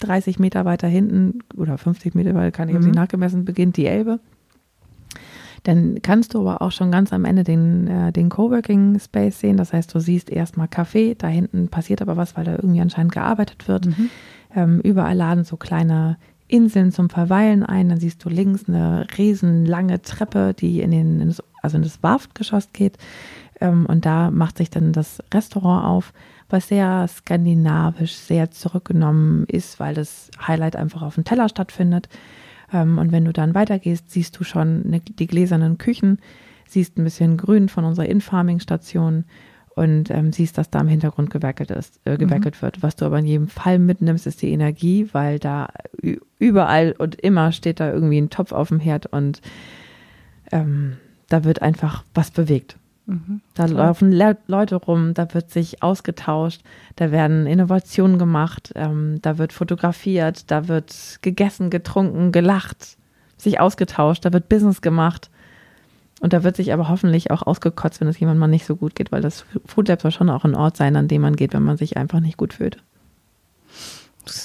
[0.00, 2.82] 30 Meter weiter hinten oder 50 Meter weiter, kann ich mhm.
[2.82, 4.20] nicht nachgemessen, beginnt die Elbe.
[5.62, 9.56] Dann kannst du aber auch schon ganz am Ende den, äh, den Coworking Space sehen.
[9.56, 13.12] Das heißt, du siehst erstmal Kaffee, da hinten passiert aber was, weil da irgendwie anscheinend
[13.12, 13.86] gearbeitet wird.
[13.86, 14.10] Mhm.
[14.54, 16.18] Ähm, überall laden so kleine
[16.52, 17.88] Inseln zum Verweilen ein.
[17.88, 22.02] Dann siehst du links eine riesenlange Treppe, die in, den, in das, also in das
[22.02, 22.98] Warftgeschoss geht.
[23.60, 26.12] Ähm, und da macht sich dann das Restaurant auf,
[26.50, 32.10] was sehr skandinavisch, sehr zurückgenommen ist, weil das Highlight einfach auf dem Teller stattfindet.
[32.70, 36.18] Ähm, und wenn du dann weitergehst, siehst du schon eine, die gläsernen Küchen,
[36.68, 39.24] siehst ein bisschen Grün von unserer In-Farming-Station
[39.74, 42.62] und ähm, siehst, dass da im Hintergrund gewerkelt ist, äh, gewerkelt mhm.
[42.62, 42.82] wird.
[42.82, 45.68] Was du aber in jedem Fall mitnimmst, ist die Energie, weil da
[46.38, 49.40] überall und immer steht da irgendwie ein Topf auf dem Herd und
[50.50, 52.76] ähm, da wird einfach was bewegt.
[53.06, 53.86] Mhm, da klar.
[53.86, 56.62] laufen Le Leute rum, da wird sich ausgetauscht,
[56.96, 62.96] da werden Innovationen gemacht, ähm, da wird fotografiert, da wird gegessen, getrunken, gelacht,
[63.36, 65.30] sich ausgetauscht, da wird Business gemacht.
[66.22, 68.94] Und da wird sich aber hoffentlich auch ausgekotzt, wenn es jemand mal nicht so gut
[68.94, 71.52] geht, weil das Food Lab soll schon auch ein Ort sein, an dem man geht,
[71.52, 72.78] wenn man sich einfach nicht gut fühlt.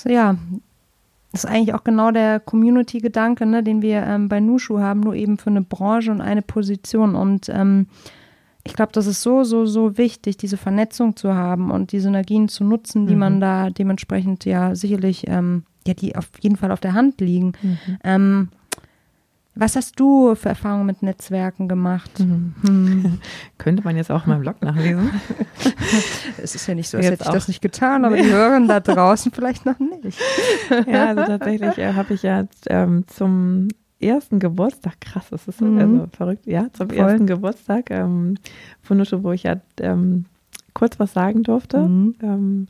[0.05, 0.35] Ja,
[1.31, 5.13] das ist eigentlich auch genau der Community-Gedanke, ne, den wir ähm, bei Nushu haben, nur
[5.13, 7.13] eben für eine Branche und eine Position.
[7.13, 7.85] Und ähm,
[8.63, 12.49] ich glaube, das ist so, so, so wichtig, diese Vernetzung zu haben und die Synergien
[12.49, 13.19] zu nutzen, die mhm.
[13.19, 17.53] man da dementsprechend ja sicherlich, ähm, ja, die auf jeden Fall auf der Hand liegen.
[17.61, 18.49] Mhm.
[19.57, 22.11] Was hast du für Erfahrungen mit Netzwerken gemacht?
[22.19, 23.19] Mhm.
[23.57, 25.09] Könnte man jetzt auch in meinem Blog nachlesen.
[26.41, 28.79] es ist ja nicht so, als hätte ich das nicht getan, aber die hören da
[28.79, 30.19] draußen vielleicht noch nicht.
[30.87, 35.79] ja, also tatsächlich äh, habe ich ja ähm, zum ersten Geburtstag, krass, das ist mhm.
[35.79, 36.99] also verrückt, ja, zum Voll.
[36.99, 38.35] ersten Geburtstag ähm,
[38.81, 40.25] von Nusche, wo ich ja ähm,
[40.73, 41.79] kurz was sagen durfte.
[41.79, 42.15] Mhm.
[42.21, 42.67] Ähm,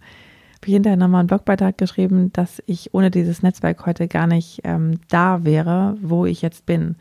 [0.58, 4.62] habe ich hinterher nochmal einen Blogbeitrag geschrieben, dass ich ohne dieses Netzwerk heute gar nicht
[4.64, 6.96] ähm, da wäre, wo ich jetzt bin,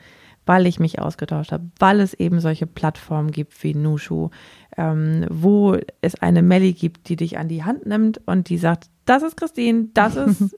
[0.44, 4.30] weil ich mich ausgetauscht habe, weil es eben solche Plattformen gibt wie Nushu,
[4.76, 8.88] ähm, wo es eine Melli gibt, die dich an die Hand nimmt und die sagt,
[9.04, 10.56] das ist Christine, das ist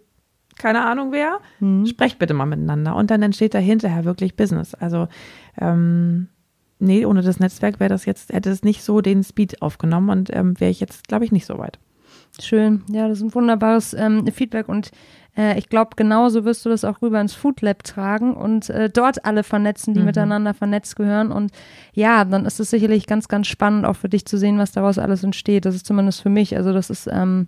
[0.59, 1.87] keine Ahnung wer, mhm.
[1.87, 2.97] sprecht bitte mal miteinander.
[2.97, 4.75] Und dann entsteht da hinterher wirklich Business.
[4.75, 5.09] Also
[5.59, 6.29] ähm,
[6.79, 10.35] nee, ohne das Netzwerk wäre das jetzt, hätte es nicht so den Speed aufgenommen und
[10.35, 11.79] ähm, wäre ich jetzt, glaube ich, nicht so weit.
[12.41, 14.91] Schön, ja, das ist ein wunderbares ähm, Feedback und
[15.39, 18.91] äh, ich glaube, genauso wirst du das auch rüber ins Food Lab tragen und äh,
[18.91, 20.07] dort alle vernetzen, die mhm.
[20.07, 21.31] miteinander vernetzt gehören.
[21.31, 21.53] Und
[21.95, 24.99] ja, dann ist es sicherlich ganz, ganz spannend auch für dich zu sehen, was daraus
[24.99, 25.65] alles entsteht.
[25.65, 26.57] Das ist zumindest für mich.
[26.57, 27.47] Also das ist ähm,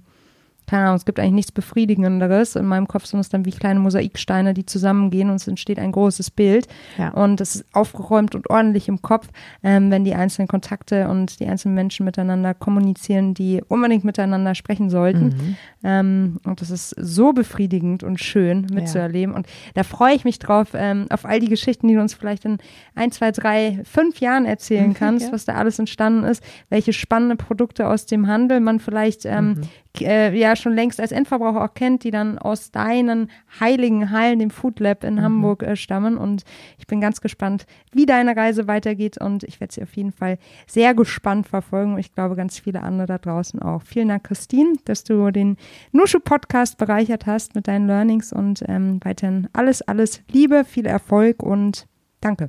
[0.71, 2.55] keine Ahnung, es gibt eigentlich nichts Befriedigenderes.
[2.55, 5.91] In meinem Kopf sind es dann wie kleine Mosaiksteine, die zusammengehen und es entsteht ein
[5.91, 6.68] großes Bild.
[6.97, 7.09] Ja.
[7.09, 9.27] Und es ist aufgeräumt und ordentlich im Kopf,
[9.64, 14.91] ähm, wenn die einzelnen Kontakte und die einzelnen Menschen miteinander kommunizieren, die unbedingt miteinander sprechen
[14.91, 15.25] sollten.
[15.25, 15.57] Mhm.
[15.83, 19.33] Ähm, und das ist so befriedigend und schön mitzuerleben.
[19.33, 19.39] Ja.
[19.39, 22.45] Und da freue ich mich drauf, ähm, auf all die Geschichten, die du uns vielleicht
[22.45, 22.59] in
[22.95, 25.33] ein, zwei, drei, fünf Jahren erzählen kannst, ja.
[25.33, 29.62] was da alles entstanden ist, welche spannende Produkte aus dem Handel man vielleicht ähm, mhm
[30.01, 34.51] äh, ja schon längst als Endverbraucher auch kennt, die dann aus deinen heiligen Hallen, dem
[34.51, 35.22] Food Lab in mhm.
[35.22, 36.16] Hamburg äh, stammen.
[36.16, 36.45] Und
[36.78, 39.18] ich bin ganz gespannt, wie deine Reise weitergeht.
[39.20, 41.99] Und ich werde sie auf jeden Fall sehr gespannt verfolgen.
[41.99, 43.82] Ich glaube, ganz viele andere da draußen auch.
[43.82, 45.57] Vielen Dank, Christine, dass du den
[45.93, 51.43] Nushu Podcast bereichert hast mit deinen Learnings und ähm, weiterhin alles, alles Liebe, viel Erfolg
[51.43, 51.86] und
[52.20, 52.47] danke.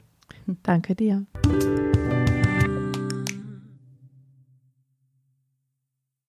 [0.63, 1.25] Danke dir.